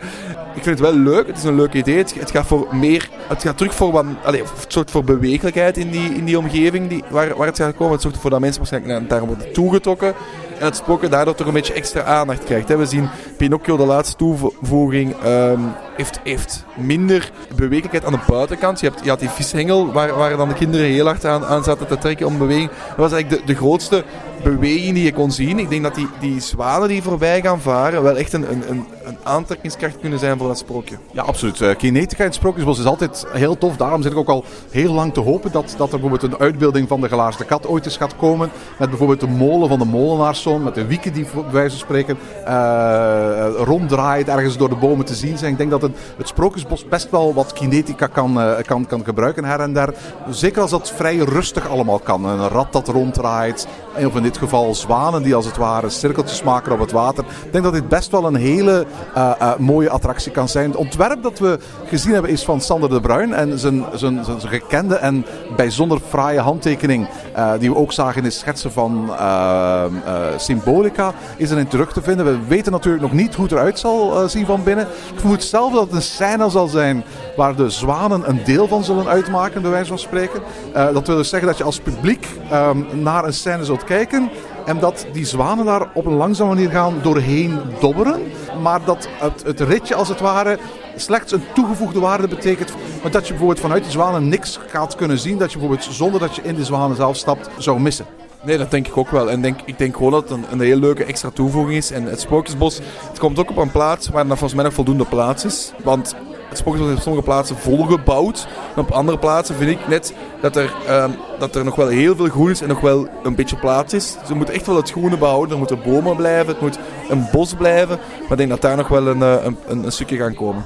[0.54, 1.28] ik vind het wel leuk.
[1.28, 1.98] Het is een leuk idee.
[1.98, 3.10] Het, het gaat voor meer...
[3.28, 4.06] Het gaat terug voor wat...
[4.24, 7.76] Allez, een soort voor bewegelijkheid in die, in die omgeving die, waar, waar het gaat
[7.76, 7.92] komen.
[7.92, 10.14] Het zorgt ervoor dat mensen waarschijnlijk naar, daar worden toegetrokken.
[10.60, 12.68] En het sprookje daardoor toch een beetje extra aandacht krijgt.
[12.68, 15.60] We zien Pinocchio, de laatste toevoeging, ehm,
[15.96, 18.80] heeft, heeft minder bewegelijkheid aan de buitenkant.
[18.80, 21.88] Je, hebt, had die vishengel waar, waar dan de kinderen heel hard aan, aan zaten
[21.88, 22.70] te trekken om beweging.
[22.70, 24.04] Dat was eigenlijk de, de grootste
[24.44, 25.60] beweging die je kon zien.
[25.60, 28.86] Ik denk dat die, die zwanen die voorbij gaan varen wel echt een, een, een,
[29.24, 30.98] aantrekkingskracht kunnen zijn voor dat sprookje.
[31.12, 31.62] Ja, absoluut.
[31.62, 33.78] Eh, Kinetica in het Sprookjesbos is altijd heel tof.
[33.78, 36.88] Daarom zit ik ook al heel lang te hopen dat, dat er bijvoorbeeld een uitbeelding
[36.88, 38.52] van de gelaarste kat ooit eens gaat komen.
[38.80, 42.18] Met bijvoorbeeld de molen van de molenaarszoon, met de wieken die bij wijze van spreken
[42.46, 45.52] eh, ronddraait, ergens door de bomen te zien zijn.
[45.52, 49.60] Ik denk dat het, Sprookjesbos best wel wat kinetica kan, eh, kan, kan gebruiken her
[49.60, 49.94] en daar.
[50.30, 52.26] Zeker als dat vrij rustig allemaal kan.
[52.26, 53.68] Een rat dat ronddraait,
[54.06, 57.24] of in dit geval zwanen die als het ware cirkeltjes maken op het water.
[57.46, 60.70] Ik denk dat dit best wel een hele eh, eh, mooie attractie kan zijn.
[60.70, 63.34] Het ontwerp dat we gezien hebben is van Sander de Bruin.
[63.34, 65.26] En zijn, zijn, zijn, gekende en
[65.56, 69.92] bijzonder fraaie handtekening, eh, die we ook zagen in de schetsen van eh, eh,
[70.38, 72.26] Symbolica, is erin terug te vinden.
[72.26, 74.88] We weten natuurlijk nog niet hoe het eruit zal eh, zien van binnen.
[75.14, 77.04] Ik vermoed zelf dat het een scène zal zijn
[77.36, 80.42] waar de zwanen een deel van zullen uitmaken, bij wijze van spreken.
[80.74, 84.30] Eh, dat wil dus zeggen dat je als publiek ehm, naar een scène zult kijken.
[84.66, 88.22] En dat die zwanen daar op een langzame manier gaan doorheen dobberen.
[88.62, 90.58] Maar dat het, het ritje als het ware
[90.96, 92.74] slechts een toegevoegde waarde betekent.
[93.02, 95.38] Maar dat je bijvoorbeeld vanuit die zwanen niks gaat kunnen zien.
[95.38, 98.06] Dat je bijvoorbeeld zonder dat je in die zwanen zelf stapt zou missen.
[98.46, 99.32] Nee, dat denk ik ook wel.
[99.32, 101.92] En denk, ik denk gewoon dat het een, een heel leuke extra toevoeging is.
[101.92, 102.80] En het Sprookjesbos,
[103.10, 105.74] het komt ook op een plaats waar er volgens mij nog voldoende plaats is.
[105.84, 106.16] Want
[106.50, 108.48] het Sprookjesbos is op sommige plaatsen volgebouwd.
[108.76, 112.16] En op andere plaatsen vind ik net dat er, ehm, dat er nog wel heel
[112.16, 114.16] veel groen is en nog wel een beetje plaats is.
[114.20, 115.52] Dus we moeten echt wel het groene behouden.
[115.52, 116.80] Er moeten bomen blijven, het moet
[117.10, 117.98] een bos blijven.
[118.22, 120.64] Maar ik denk dat daar nog wel een, eh, een, een, een stukje gaan komen.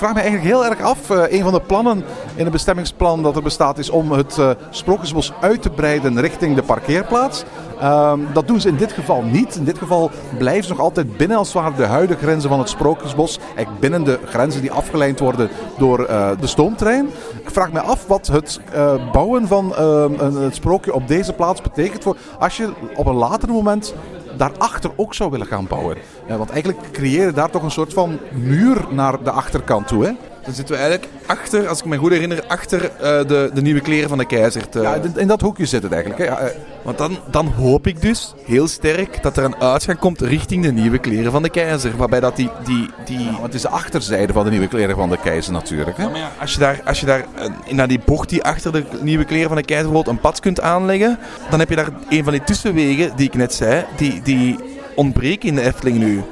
[0.00, 1.10] Vraag me eigenlijk heel erg af.
[1.10, 4.50] eh, een van de plannen in het bestemmingsplan dat er bestaat is om het eh,
[4.70, 7.44] Sprookjesbos uit te breiden richting de parkeerplaats.
[7.80, 9.56] Ehm, dat doen ze in dit geval niet.
[9.56, 12.68] In dit geval blijven ze nog altijd binnen als het de huidige grenzen van het
[12.68, 13.38] Sprookjesbos.
[13.38, 15.48] Eigenlijk binnen de grenzen die afgeleid worden
[15.78, 17.06] door eh, de stoomtrein.
[17.42, 18.60] Ik vraag me af wat het
[19.12, 23.48] bouwen van ehm, het sprookje op deze plaats betekent voor als je op een later
[23.48, 23.94] moment
[24.36, 25.96] daarachter ook zou willen gaan bouwen.
[26.28, 30.04] Want eigenlijk creëren daar toch een soort van muur naar de achterkant toe.
[30.04, 30.12] Hè?
[30.44, 33.80] Dan zitten we eigenlijk achter, als ik me goed herinner, achter eh, de, de nieuwe
[33.80, 34.68] kleren van de keizer.
[34.68, 36.22] te- Ja, in- dat hoekje zit het eigenlijk.
[36.22, 36.28] Hè?
[36.28, 36.50] Ja, eh,
[36.82, 40.72] Want dan, dan hoop ik dus heel sterk dat er een uitgang komt richting de
[40.72, 41.96] nieuwe kleren van de keizer.
[41.96, 42.50] Waarbij dat die...
[42.64, 45.96] die, die want het is de achterzijde van de nieuwe kleren van de keizer natuurlijk.
[45.96, 46.02] Hè?
[46.02, 48.84] Ja, maar als je daar, als je daar eh, naar die bocht die achter de
[49.00, 51.18] nieuwe kleren van de keizer bijvoorbeeld een pad kunt aanleggen,
[51.50, 54.56] dan heb je daar een van die tussenwegen die ik net zei, die, die
[54.94, 56.22] ontbreken in de Efteling nu.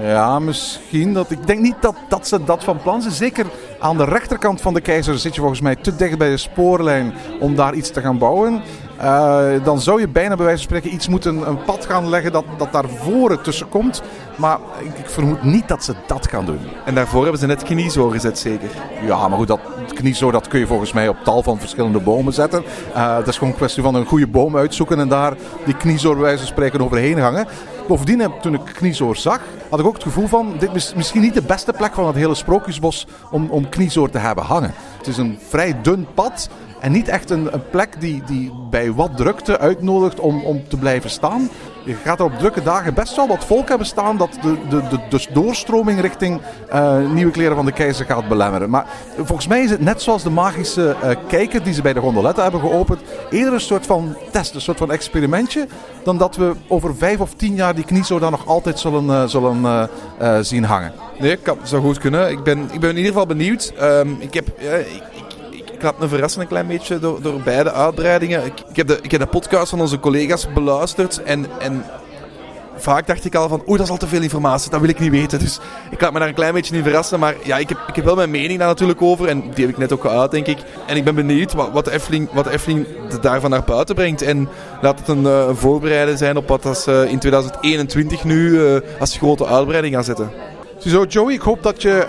[0.00, 1.14] Ja, misschien.
[1.14, 3.14] Dat, ik denk niet dat, dat ze dat van plan zijn.
[3.14, 3.46] Zeker
[3.78, 7.14] aan de rechterkant van de keizer zit je volgens mij te dicht bij de spoorlijn
[7.40, 8.62] om daar iets te gaan bouwen.
[9.02, 12.32] Uh, dan zou je bijna bij wijze van spreken iets moeten een pad gaan leggen
[12.32, 14.02] dat, dat daar voor het tussen komt.
[14.36, 16.60] Maar ik, ik, vermoed niet dat ze dat gaan doen.
[16.84, 18.68] En daarvoor hebben ze net kniezoor gezet, zeker?
[19.06, 19.60] Ja, maar goed, dat
[19.94, 22.64] kniezoor dat kun je volgens mij op tal van verschillende bomen zetten.
[22.96, 25.34] Uh, dat is gewoon een kwestie van een goede boom uitzoeken en daar
[25.64, 27.46] die kniezoor bij wijze van spreken overheen hangen.
[27.88, 30.54] Bovendien, toen ik kniezoor zag, had ik ook het gevoel van...
[30.58, 34.18] dit is misschien niet de beste plek van het hele sprookjesbos om, om kniezoor te
[34.18, 34.74] hebben hangen.
[34.98, 36.48] Het is een vrij dun pad
[36.80, 40.76] en niet echt een, een plek die, die bij wat drukte uitnodigt om, om te
[40.76, 41.48] blijven staan.
[41.88, 44.88] Je gaat er op drukke dagen best wel wat volk hebben staan dat de, de,
[44.88, 46.40] de, de doorstroming richting
[46.72, 48.70] uh, Nieuwe Kleren van de Keizer gaat belemmeren.
[48.70, 48.86] Maar
[49.16, 52.42] volgens mij is het net zoals de magische uh, kijker die ze bij de gondoletten
[52.42, 55.66] hebben geopend, eerder een soort van test, een soort van experimentje,
[56.04, 59.24] dan dat we over vijf of tien jaar die kniezo dan nog altijd zullen, uh,
[59.26, 59.88] zullen
[60.40, 60.92] zien hangen.
[61.18, 62.30] Nee, kan, zou goed kunnen.
[62.30, 63.72] Ik ben, ik ben in ieder geval benieuwd.
[63.82, 64.48] Um, ik heb...
[65.78, 68.44] Ik, laat me verrassen een klein beetje door, door beide uitbreidingen.
[68.44, 71.84] Ik, heb de, ik heb de podcast van onze collega's beluisterd en, en
[72.76, 74.98] vaak dacht ik al van, oeh, dat is al te veel informatie, dat wil ik
[75.00, 75.38] niet weten.
[75.38, 75.58] Dus
[75.90, 77.18] ik laat me daar een klein beetje in verrassen.
[77.18, 79.28] Maar ja, ik heb, ik heb wel mijn mening daar natuurlijk over.
[79.28, 80.58] En die heb ik net ook geuit, denk ik.
[80.86, 84.22] En ik ben benieuwd wat, wat, de, wat daarvan naar buiten brengt.
[84.22, 84.48] En
[84.80, 89.16] laat het een uh, voorbereiden zijn op wat ze uh, in 2021 nu uh, als
[89.16, 90.30] grote uitbreiding gaan zetten.
[90.78, 92.06] Ziezo, Joey, ik hoop dat je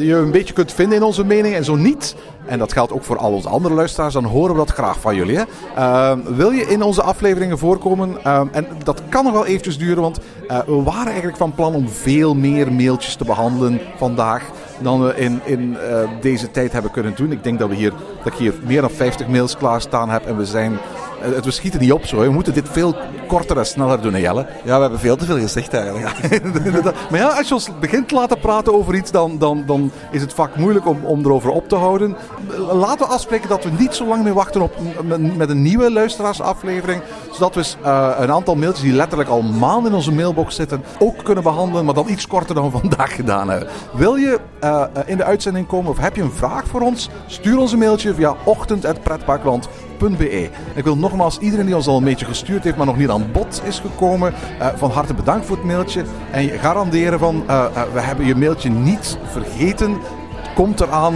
[0.00, 1.54] je een beetje kunt vinden in onze mening.
[1.54, 2.14] En zo niet,
[2.46, 5.14] en dat geldt ook voor al onze andere luisteraars, dan horen we dat graag van
[5.14, 5.36] jullie.
[5.36, 5.44] Hè?
[5.76, 8.16] Uh, wil je in onze afleveringen voorkomen?
[8.26, 10.18] Uh, en dat kan nog wel eventjes duren, want
[10.48, 15.40] we waren eigenlijk van plan om veel meer mailtjes te behandelen vandaag dan we in,
[15.44, 15.76] in
[16.20, 17.32] deze tijd hebben kunnen doen.
[17.32, 17.92] Ik denk dat, we hier,
[18.24, 20.78] dat ik hier meer dan 50 mails klaarstaan heb en we zijn
[21.20, 22.20] het, we schieten niet op zo.
[22.20, 22.96] We moeten dit veel
[23.26, 24.46] korter en sneller doen, hè, Jelle.
[24.64, 26.14] Ja, we hebben veel te veel gezegd eigenlijk.
[27.10, 30.20] maar ja, als je ons begint te laten praten over iets, dan, dan, dan is
[30.20, 32.16] het vaak moeilijk om, om erover op te houden.
[32.72, 34.72] Laten we afspreken dat we niet zo lang meer wachten op,
[35.36, 37.02] met een nieuwe luisteraarsaflevering.
[37.32, 41.24] Zodat we uh, een aantal mailtjes die letterlijk al maanden in onze mailbox zitten, ook
[41.24, 41.84] kunnen behandelen.
[41.84, 43.68] Maar dan iets korter dan we vandaag gedaan hebben.
[43.92, 47.08] Wil je uh, in de uitzending komen of heb je een vraag voor ons?
[47.26, 50.50] Stuur ons een mailtje via ochtend.pretparkland.be.
[50.74, 53.32] Ik wil nogmaals iedereen die ons al een beetje gestuurd heeft, maar nog niet aan
[53.32, 56.04] bod is gekomen, uh, van harte bedankt voor het mailtje.
[56.30, 59.96] En garanderen van, uh, we hebben je mailtje niet vergeten.
[60.54, 61.14] Komt eraan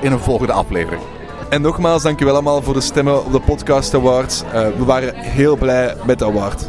[0.00, 1.02] in een volgende aflevering.
[1.48, 4.42] En nogmaals, dankjewel allemaal voor de stemmen op de Podcast Awards.
[4.52, 6.68] we waren heel blij met de award.